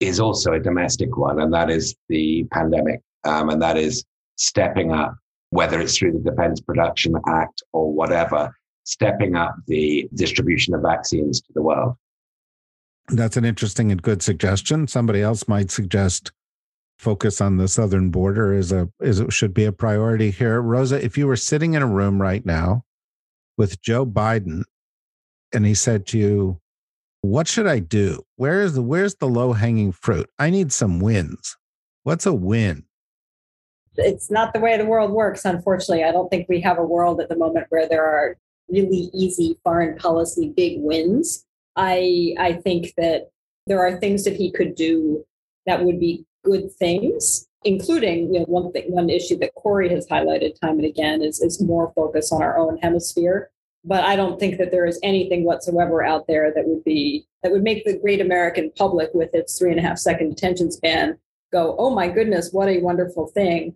is 0.00 0.20
also 0.20 0.52
a 0.52 0.60
domestic 0.60 1.16
one, 1.16 1.40
and 1.40 1.52
that 1.52 1.70
is 1.70 1.94
the 2.08 2.44
pandemic. 2.52 3.00
Um, 3.24 3.48
and 3.50 3.62
that 3.62 3.76
is 3.76 4.04
stepping 4.36 4.92
up, 4.92 5.14
whether 5.50 5.80
it's 5.80 5.96
through 5.96 6.12
the 6.12 6.30
Defense 6.30 6.60
Production 6.60 7.14
Act 7.26 7.62
or 7.72 7.92
whatever, 7.92 8.54
stepping 8.84 9.34
up 9.34 9.56
the 9.66 10.08
distribution 10.14 10.74
of 10.74 10.82
vaccines 10.82 11.40
to 11.40 11.52
the 11.54 11.62
world. 11.62 11.94
That's 13.08 13.36
an 13.36 13.44
interesting 13.44 13.90
and 13.90 14.02
good 14.02 14.22
suggestion. 14.22 14.88
Somebody 14.88 15.22
else 15.22 15.48
might 15.48 15.70
suggest 15.70 16.32
focus 16.98 17.40
on 17.40 17.56
the 17.56 17.68
southern 17.68 18.10
border 18.10 18.54
is 18.54 18.72
a 18.72 18.88
is 19.00 19.20
it 19.20 19.32
should 19.32 19.54
be 19.54 19.64
a 19.64 19.72
priority 19.72 20.30
here. 20.30 20.60
Rosa, 20.60 21.02
if 21.04 21.16
you 21.18 21.26
were 21.26 21.36
sitting 21.36 21.74
in 21.74 21.82
a 21.82 21.86
room 21.86 22.20
right 22.20 22.44
now 22.44 22.84
with 23.56 23.80
Joe 23.82 24.06
Biden 24.06 24.64
and 25.52 25.66
he 25.66 25.74
said 25.74 26.06
to 26.08 26.18
you, 26.18 26.60
"What 27.22 27.48
should 27.48 27.66
I 27.66 27.80
do? 27.80 28.22
Where 28.36 28.62
is 28.62 28.74
the 28.74 28.82
where's 28.82 29.16
the 29.16 29.28
low-hanging 29.28 29.92
fruit? 29.92 30.28
I 30.38 30.50
need 30.50 30.72
some 30.72 31.00
wins." 31.00 31.56
What's 32.04 32.26
a 32.26 32.32
win? 32.32 32.84
It's 33.96 34.30
not 34.30 34.52
the 34.52 34.60
way 34.60 34.76
the 34.76 34.84
world 34.84 35.10
works, 35.10 35.44
unfortunately. 35.44 36.04
I 36.04 36.12
don't 36.12 36.28
think 36.28 36.48
we 36.48 36.60
have 36.60 36.78
a 36.78 36.84
world 36.84 37.20
at 37.20 37.28
the 37.28 37.36
moment 37.36 37.66
where 37.70 37.88
there 37.88 38.04
are 38.04 38.36
really 38.68 39.10
easy 39.12 39.58
foreign 39.64 39.96
policy 39.96 40.52
big 40.56 40.80
wins. 40.80 41.44
I 41.76 42.34
I 42.38 42.54
think 42.54 42.94
that 42.96 43.30
there 43.66 43.80
are 43.80 43.98
things 43.98 44.24
that 44.24 44.36
he 44.36 44.50
could 44.50 44.74
do 44.74 45.24
that 45.66 45.84
would 45.84 45.98
be 45.98 46.24
good 46.44 46.70
things, 46.72 47.48
including 47.64 48.32
you 48.32 48.40
know 48.40 48.46
one 48.46 48.72
thing 48.72 48.84
one 48.92 49.10
issue 49.10 49.36
that 49.38 49.54
Corey 49.54 49.88
has 49.88 50.06
highlighted 50.06 50.58
time 50.60 50.78
and 50.78 50.84
again 50.84 51.22
is 51.22 51.40
is 51.40 51.60
more 51.60 51.92
focus 51.94 52.32
on 52.32 52.42
our 52.42 52.56
own 52.58 52.78
hemisphere. 52.78 53.50
But 53.86 54.04
I 54.04 54.16
don't 54.16 54.38
think 54.38 54.58
that 54.58 54.72
there 54.72 54.84
is 54.84 54.98
anything 55.02 55.44
whatsoever 55.44 56.04
out 56.04 56.26
there 56.26 56.52
that 56.54 56.66
would 56.66 56.82
be 56.84 57.24
that 57.42 57.52
would 57.52 57.62
make 57.62 57.84
the 57.84 57.98
great 57.98 58.20
American 58.20 58.72
public 58.76 59.10
with 59.14 59.32
its 59.32 59.58
three 59.58 59.70
and 59.70 59.78
a 59.78 59.82
half 59.82 59.98
second 59.98 60.32
attention 60.32 60.72
span 60.72 61.18
go, 61.52 61.76
oh 61.78 61.94
my 61.94 62.08
goodness, 62.08 62.50
what 62.52 62.68
a 62.68 62.80
wonderful 62.80 63.28
thing. 63.28 63.74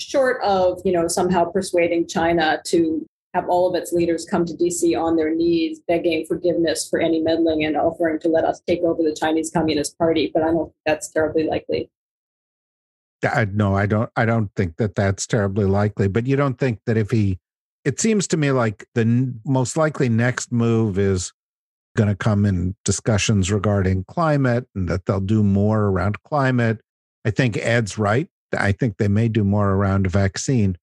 Short 0.00 0.40
of, 0.42 0.80
you 0.84 0.92
know, 0.92 1.08
somehow 1.08 1.50
persuading 1.50 2.06
China 2.06 2.60
to 2.66 3.04
have 3.34 3.48
all 3.48 3.68
of 3.68 3.74
its 3.74 3.92
leaders 3.92 4.24
come 4.24 4.44
to 4.44 4.54
DC 4.54 4.98
on 4.98 5.16
their 5.16 5.34
knees, 5.34 5.80
begging 5.86 6.24
forgiveness 6.26 6.88
for 6.88 7.00
any 7.00 7.20
meddling 7.20 7.64
and 7.64 7.76
offering 7.76 8.18
to 8.20 8.28
let 8.28 8.44
us 8.44 8.60
take 8.66 8.80
over 8.82 9.02
the 9.02 9.14
Chinese 9.14 9.50
Communist 9.50 9.98
Party. 9.98 10.30
But 10.32 10.44
I 10.44 10.46
don't 10.46 10.66
think 10.66 10.74
that's 10.86 11.10
terribly 11.10 11.44
likely. 11.44 11.90
I, 13.24 13.46
no, 13.46 13.74
I 13.74 13.86
don't. 13.86 14.10
I 14.16 14.24
don't 14.24 14.54
think 14.54 14.76
that 14.76 14.94
that's 14.94 15.26
terribly 15.26 15.64
likely. 15.64 16.06
But 16.08 16.26
you 16.26 16.36
don't 16.36 16.56
think 16.58 16.78
that 16.86 16.96
if 16.96 17.10
he, 17.10 17.38
it 17.88 17.98
seems 17.98 18.28
to 18.28 18.36
me 18.36 18.52
like 18.52 18.86
the 18.94 19.00
n- 19.00 19.40
most 19.46 19.74
likely 19.74 20.10
next 20.10 20.52
move 20.52 20.98
is 20.98 21.32
going 21.96 22.10
to 22.10 22.14
come 22.14 22.44
in 22.44 22.76
discussions 22.84 23.50
regarding 23.50 24.04
climate, 24.04 24.68
and 24.74 24.90
that 24.90 25.06
they'll 25.06 25.20
do 25.20 25.42
more 25.42 25.84
around 25.84 26.22
climate. 26.22 26.82
I 27.24 27.30
think 27.30 27.56
Ed's 27.56 27.96
right. 27.96 28.28
I 28.56 28.72
think 28.72 28.98
they 28.98 29.08
may 29.08 29.28
do 29.28 29.42
more 29.42 29.70
around 29.70 30.06
vaccine 30.06 30.76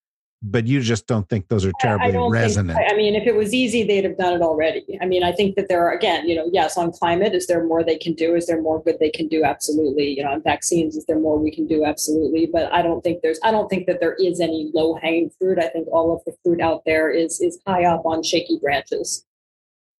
but 0.47 0.67
you 0.67 0.79
just 0.79 1.07
don't 1.07 1.27
think 1.27 1.47
those 1.47 1.65
are 1.65 1.71
terribly 1.79 2.15
I 2.15 2.27
resonant. 2.27 2.77
Think, 2.77 2.91
I 2.91 2.95
mean, 2.95 3.15
if 3.15 3.25
it 3.25 3.35
was 3.35 3.53
easy, 3.53 3.83
they'd 3.83 4.03
have 4.03 4.17
done 4.17 4.33
it 4.33 4.41
already. 4.43 4.85
I 5.01 5.05
mean, 5.05 5.23
I 5.23 5.31
think 5.31 5.55
that 5.55 5.67
there 5.69 5.83
are 5.87 5.91
again, 5.91 6.29
you 6.29 6.35
know, 6.35 6.49
yes, 6.53 6.77
on 6.77 6.91
climate, 6.91 7.33
is 7.33 7.47
there 7.47 7.65
more 7.65 7.83
they 7.83 7.97
can 7.97 8.13
do? 8.13 8.35
Is 8.35 8.45
there 8.45 8.61
more 8.61 8.81
good 8.83 8.97
they 8.99 9.09
can 9.09 9.27
do? 9.27 9.43
Absolutely. 9.43 10.09
You 10.09 10.23
know, 10.23 10.31
on 10.31 10.43
vaccines, 10.43 10.95
is 10.95 11.05
there 11.07 11.19
more 11.19 11.39
we 11.39 11.53
can 11.53 11.65
do? 11.65 11.83
Absolutely. 11.83 12.45
But 12.45 12.71
I 12.71 12.83
don't 12.83 13.01
think 13.03 13.23
there's 13.23 13.39
I 13.43 13.51
don't 13.51 13.67
think 13.69 13.87
that 13.87 13.99
there 13.99 14.13
is 14.13 14.39
any 14.39 14.69
low 14.73 14.95
hanging 14.95 15.31
fruit. 15.39 15.57
I 15.57 15.67
think 15.69 15.87
all 15.91 16.13
of 16.13 16.21
the 16.25 16.33
fruit 16.43 16.61
out 16.61 16.83
there 16.85 17.09
is 17.09 17.41
is 17.41 17.59
high 17.65 17.85
up 17.85 18.05
on 18.05 18.21
shaky 18.21 18.59
branches. 18.61 19.25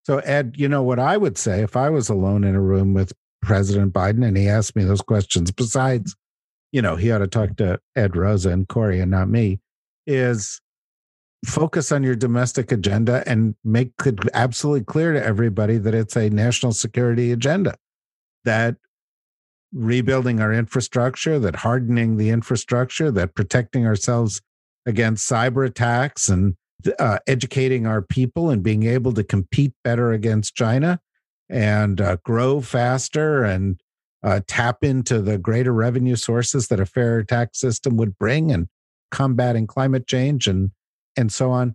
So 0.04 0.20
Ed, 0.20 0.54
you 0.58 0.70
know 0.70 0.84
what 0.84 1.00
I 1.00 1.18
would 1.18 1.40
say 1.40 1.64
if 1.64 1.76
I 1.76 1.90
was 1.90 2.10
alone 2.10 2.44
in 2.44 2.54
a 2.54 2.62
room 2.62 2.94
with 2.94 3.14
President 3.42 3.94
Biden 3.94 4.24
and 4.24 4.38
he 4.38 4.48
asked 4.48 4.76
me 4.76 4.84
those 4.84 5.02
questions, 5.02 5.50
besides, 5.50 6.16
you 6.72 6.84
know, 6.84 6.96
he 6.96 7.12
ought 7.12 7.20
to 7.20 7.28
talk 7.28 7.56
to 7.56 7.80
Ed 7.96 8.16
Rosa 8.16 8.52
and 8.52 8.68
Corey 8.68 9.00
and 9.00 9.10
not 9.10 9.28
me 9.28 9.60
is 10.06 10.62
focus 11.46 11.92
on 11.92 12.04
your 12.04 12.16
domestic 12.16 12.72
agenda 12.72 13.24
and 13.28 13.56
make 13.64 13.92
it 14.06 14.16
absolutely 14.34 14.84
clear 14.84 15.14
to 15.14 15.24
everybody 15.24 15.78
that 15.78 15.94
it's 15.94 16.16
a 16.16 16.30
national 16.30 16.72
security 16.72 17.32
agenda 17.32 17.76
that 18.44 18.76
rebuilding 19.74 20.40
our 20.40 20.54
infrastructure 20.54 21.38
that 21.38 21.58
hardening 21.58 22.18
the 22.18 22.30
infrastructure 22.30 23.12
that 23.12 23.36
protecting 23.36 23.86
ourselves 23.86 24.42
against 24.86 25.30
cyber 25.30 25.66
attacks 25.68 26.30
and 26.30 26.56
uh, 27.00 27.20
educating 27.28 27.86
our 27.86 28.02
people 28.02 28.50
and 28.50 28.64
being 28.64 28.84
able 28.84 29.12
to 29.12 29.24
compete 29.24 29.74
better 29.84 30.12
against 30.12 30.56
china 30.56 31.00
and 31.50 32.02
uh, 32.02 32.18
grow 32.24 32.62
faster 32.62 33.44
and 33.44 33.82
uh, 34.24 34.40
tap 34.48 34.84
into 34.84 35.22
the 35.22 35.38
greater 35.38 35.74
revenue 35.74 36.16
sources 36.16 36.70
that 36.70 36.80
a 36.80 36.86
fair 36.86 37.22
tax 37.24 37.60
system 37.60 37.98
would 37.98 38.18
bring 38.18 38.52
and 38.52 38.68
combating 39.16 39.66
climate 39.66 40.06
change 40.06 40.46
and 40.46 40.72
and 41.16 41.32
so 41.32 41.50
on 41.50 41.74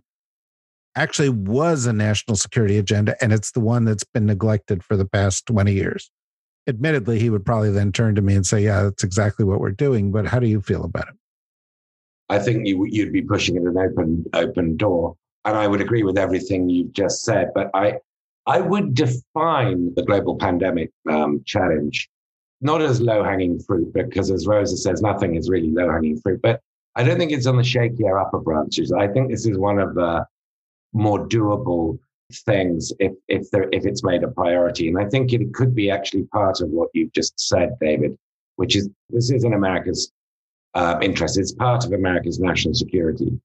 actually 0.95 1.29
was 1.29 1.87
a 1.87 1.93
national 1.93 2.35
security 2.35 2.77
agenda 2.77 3.15
and 3.19 3.33
it's 3.33 3.51
the 3.51 3.59
one 3.59 3.83
that's 3.83 4.03
been 4.03 4.27
neglected 4.27 4.83
for 4.83 4.95
the 4.95 5.05
past 5.05 5.47
20 5.47 5.73
years. 5.73 6.11
Admittedly 6.67 7.17
he 7.17 7.31
would 7.31 7.43
probably 7.43 7.71
then 7.71 7.91
turn 7.91 8.13
to 8.13 8.21
me 8.21 8.35
and 8.35 8.45
say 8.45 8.61
yeah 8.61 8.83
that's 8.83 9.03
exactly 9.03 9.43
what 9.43 9.59
we're 9.59 9.71
doing 9.71 10.11
but 10.11 10.27
how 10.27 10.37
do 10.37 10.47
you 10.47 10.61
feel 10.61 10.83
about 10.83 11.07
it? 11.07 11.15
I 12.29 12.37
think 12.37 12.67
you, 12.67 12.85
you'd 12.85 13.11
be 13.11 13.23
pushing 13.23 13.57
at 13.57 13.63
an 13.63 13.75
open 13.75 14.23
open 14.33 14.77
door 14.77 15.15
and 15.45 15.57
i 15.57 15.67
would 15.67 15.81
agree 15.81 16.03
with 16.03 16.19
everything 16.19 16.69
you've 16.69 16.93
just 16.93 17.23
said 17.23 17.49
but 17.55 17.71
i 17.73 17.95
i 18.45 18.61
would 18.61 18.93
define 18.93 19.91
the 19.95 20.03
global 20.03 20.37
pandemic 20.37 20.91
um, 21.09 21.41
challenge 21.45 22.07
not 22.61 22.81
as 22.81 23.01
low 23.01 23.23
hanging 23.23 23.59
fruit 23.59 23.91
because 23.93 24.29
as 24.29 24.45
rosa 24.45 24.77
says 24.77 25.01
nothing 25.01 25.35
is 25.35 25.49
really 25.49 25.71
low 25.71 25.89
hanging 25.89 26.19
fruit 26.19 26.39
but 26.43 26.61
I 26.95 27.03
don't 27.03 27.17
think 27.17 27.31
it's 27.31 27.47
on 27.47 27.57
the 27.57 27.63
shakier 27.63 28.21
upper 28.21 28.39
branches. 28.39 28.91
I 28.91 29.07
think 29.07 29.29
this 29.29 29.45
is 29.45 29.57
one 29.57 29.79
of 29.79 29.95
the 29.95 30.25
more 30.93 31.27
doable 31.27 31.97
things 32.45 32.91
if 32.99 33.13
if 33.27 33.49
there 33.51 33.69
if 33.71 33.85
it's 33.85 34.03
made 34.03 34.23
a 34.23 34.27
priority. 34.27 34.87
And 34.87 34.97
I 34.97 35.05
think 35.05 35.33
it 35.33 35.53
could 35.53 35.73
be 35.73 35.89
actually 35.89 36.23
part 36.25 36.61
of 36.61 36.69
what 36.69 36.89
you've 36.93 37.13
just 37.13 37.39
said, 37.39 37.75
David, 37.79 38.17
which 38.55 38.75
is 38.75 38.89
this 39.09 39.31
is 39.31 39.43
in 39.43 39.53
America's 39.53 40.11
uh, 40.73 40.97
interest. 41.01 41.37
It's 41.37 41.53
part 41.53 41.85
of 41.85 41.93
America's 41.93 42.39
national 42.39 42.73
security 42.73 43.39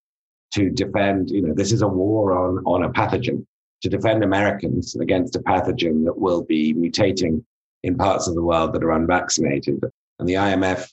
to 0.52 0.70
defend. 0.70 1.30
You 1.30 1.42
know, 1.42 1.54
this 1.54 1.72
is 1.72 1.82
a 1.82 1.88
war 1.88 2.36
on 2.36 2.58
on 2.66 2.84
a 2.84 2.90
pathogen 2.90 3.44
to 3.82 3.88
defend 3.88 4.24
Americans 4.24 4.96
against 4.96 5.36
a 5.36 5.40
pathogen 5.40 6.04
that 6.04 6.18
will 6.18 6.42
be 6.42 6.74
mutating 6.74 7.44
in 7.82 7.96
parts 7.96 8.26
of 8.26 8.34
the 8.34 8.42
world 8.42 8.72
that 8.72 8.82
are 8.82 8.92
unvaccinated. 8.92 9.84
And 10.18 10.28
the 10.28 10.34
IMF 10.34 10.88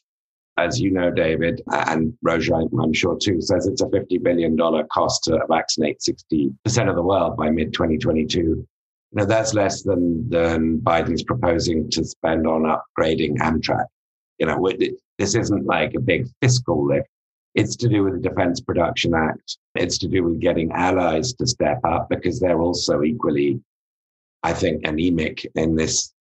as 0.58 0.80
you 0.80 0.92
know, 0.92 1.10
David, 1.10 1.62
and 1.72 2.16
Roger, 2.22 2.56
I'm 2.56 2.94
sure 2.94 3.18
too, 3.18 3.42
says 3.42 3.68
it's 3.68 3.82
a 3.82 3.88
$50 3.88 4.22
billion 4.22 4.58
cost 4.88 5.24
to 5.26 5.40
vaccinate 5.50 6.00
60% 6.00 6.54
of 6.90 6.96
the 6.96 7.02
world 7.02 7.38
by 7.38 7.50
mid 7.50 7.74
2022. 7.74 8.66
Now, 9.14 9.26
that's 9.26 9.54
less 9.54 9.84
than, 9.84 10.30
than 10.30 10.80
Biden's 10.80 11.24
proposing 11.24 11.90
to 11.92 12.04
spend 12.04 12.48
on 12.48 12.64
upgrading 12.64 13.38
Amtrak. 13.38 13.86
You 14.40 14.48
know, 14.48 14.72
this 15.18 15.36
isn't 15.36 15.66
like 15.66 15.94
a 15.96 16.00
big 16.00 16.28
fiscal 16.42 16.86
lift. 16.86 17.08
It's 17.56 17.76
to 17.78 17.88
do 17.88 18.04
with 18.04 18.14
the 18.14 18.30
Defense 18.30 18.62
Production 18.62 19.14
Act. 19.14 19.58
It's 19.76 20.00
to 20.00 20.08
do 20.08 20.24
with 20.24 20.40
getting 20.40 20.72
allies 20.72 21.34
to 21.34 21.46
step 21.46 21.80
up 21.84 22.10
because 22.10 22.40
they're 22.40 22.60
also 22.60 23.04
equally, 23.04 23.62
I 24.42 24.54
think, 24.54 24.88
anemic 24.88 25.46
in 25.56 25.76
this 25.76 26.12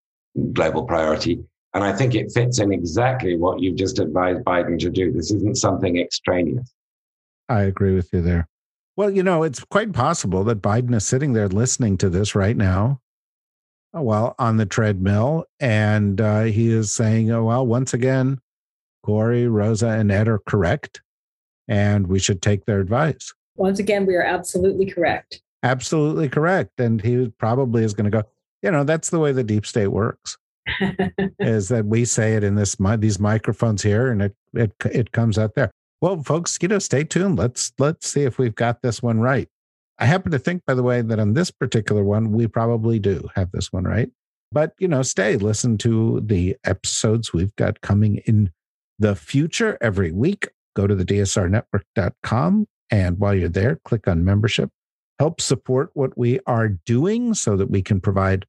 global 0.53 0.83
priority. 0.83 1.43
And 1.73 1.83
I 1.83 1.91
think 1.91 2.13
it 2.13 2.31
fits 2.31 2.59
in 2.59 2.71
exactly 2.71 3.35
what 3.35 3.59
you've 3.59 3.75
just 3.75 3.99
advised 3.99 4.43
Biden 4.43 4.77
to 4.79 4.89
do. 4.89 5.11
This 5.11 5.31
isn't 5.31 5.57
something 5.57 5.97
extraneous. 5.97 6.71
I 7.49 7.61
agree 7.61 7.95
with 7.95 8.09
you 8.13 8.21
there. 8.21 8.47
Well, 8.95 9.09
you 9.09 9.23
know, 9.23 9.41
it's 9.41 9.63
quite 9.63 9.91
possible 9.91 10.43
that 10.43 10.61
Biden 10.61 10.93
is 10.93 11.05
sitting 11.05 11.33
there 11.33 11.47
listening 11.47 11.97
to 11.97 12.09
this 12.09 12.35
right 12.35 12.55
now 12.55 13.01
uh, 13.95 14.01
while 14.01 14.35
on 14.37 14.57
the 14.57 14.67
treadmill. 14.67 15.45
And 15.59 16.21
uh, 16.21 16.43
he 16.43 16.71
is 16.71 16.93
saying, 16.93 17.31
oh, 17.31 17.45
well, 17.45 17.65
once 17.65 17.93
again, 17.93 18.39
Corey, 19.03 19.47
Rosa, 19.47 19.87
and 19.87 20.11
Ed 20.11 20.27
are 20.27 20.39
correct. 20.39 21.01
And 21.67 22.05
we 22.05 22.19
should 22.19 22.43
take 22.43 22.65
their 22.65 22.79
advice. 22.79 23.33
Once 23.55 23.79
again, 23.79 24.05
we 24.05 24.15
are 24.15 24.23
absolutely 24.23 24.85
correct. 24.85 25.41
Absolutely 25.63 26.29
correct. 26.29 26.79
And 26.79 27.01
he 27.01 27.29
probably 27.39 27.83
is 27.83 27.95
going 27.95 28.11
to 28.11 28.11
go, 28.11 28.23
you 28.61 28.69
know, 28.69 28.83
that's 28.83 29.09
the 29.09 29.19
way 29.19 29.31
the 29.31 29.43
deep 29.43 29.65
state 29.65 29.87
works 29.87 30.37
is 31.39 31.69
that 31.69 31.85
we 31.85 32.05
say 32.05 32.35
it 32.35 32.43
in 32.43 32.55
this 32.55 32.75
these 32.97 33.19
microphones 33.19 33.83
here, 33.83 34.11
and 34.11 34.21
it 34.21 34.35
it 34.53 34.73
it 34.85 35.11
comes 35.11 35.37
out 35.37 35.55
there. 35.55 35.71
Well, 36.01 36.21
folks, 36.23 36.57
you 36.61 36.67
know, 36.67 36.79
stay 36.79 37.03
tuned. 37.03 37.37
Let's 37.37 37.71
let's 37.79 38.07
see 38.07 38.23
if 38.23 38.37
we've 38.37 38.55
got 38.55 38.81
this 38.81 39.01
one 39.01 39.19
right. 39.19 39.47
I 39.99 40.05
happen 40.05 40.31
to 40.31 40.39
think, 40.39 40.65
by 40.65 40.73
the 40.73 40.83
way, 40.83 41.01
that 41.01 41.19
on 41.19 41.33
this 41.33 41.51
particular 41.51 42.03
one, 42.03 42.31
we 42.31 42.47
probably 42.47 42.99
do 42.99 43.29
have 43.35 43.51
this 43.51 43.71
one 43.71 43.83
right. 43.83 44.09
But 44.51 44.73
you 44.79 44.87
know, 44.87 45.01
stay 45.01 45.37
listen 45.37 45.77
to 45.79 46.21
the 46.25 46.55
episodes 46.63 47.33
we've 47.33 47.55
got 47.55 47.81
coming 47.81 48.17
in 48.25 48.51
the 48.99 49.15
future 49.15 49.77
every 49.81 50.11
week. 50.11 50.49
Go 50.75 50.87
to 50.87 50.95
the 50.95 51.05
dsrnetwork.com. 51.05 52.67
And 52.91 53.17
while 53.17 53.33
you're 53.33 53.49
there, 53.49 53.79
click 53.85 54.07
on 54.07 54.23
membership. 54.23 54.69
Help 55.19 55.41
support 55.41 55.89
what 55.93 56.17
we 56.17 56.39
are 56.45 56.67
doing 56.67 57.33
so 57.33 57.55
that 57.55 57.69
we 57.71 57.81
can 57.81 58.01
provide 58.01 58.45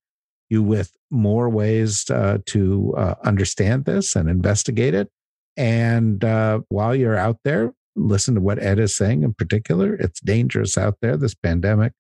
you 0.51 0.63
with 0.63 0.93
more 1.11 1.49
ways 1.49 2.09
uh, 2.11 2.39
to 2.47 2.95
uh, 2.97 3.15
understand 3.25 3.85
this 3.85 4.17
and 4.17 4.29
investigate 4.29 4.95
it. 4.95 5.11
And 5.57 6.25
uh, 6.25 6.61
while 6.69 6.95
you're 6.95 7.17
out 7.17 7.39
there, 7.45 7.73
listen 7.97 8.35
to 8.35 8.41
what 8.41 8.63
Ed 8.63 8.79
is 8.79 8.97
saying 8.97 9.23
in 9.23 9.35
particular. 9.35 9.95
It's 9.95 10.21
dangerous 10.21 10.77
out 10.77 10.99
there. 11.01 11.17
This 11.17 11.35
pandemic 11.35 11.93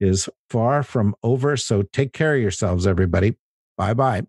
is 0.00 0.28
far 0.50 0.82
from 0.82 1.14
over. 1.22 1.56
So 1.56 1.82
take 1.82 2.12
care 2.12 2.34
of 2.34 2.42
yourselves, 2.42 2.86
everybody. 2.86 3.36
Bye 3.76 3.94
bye. 3.94 4.22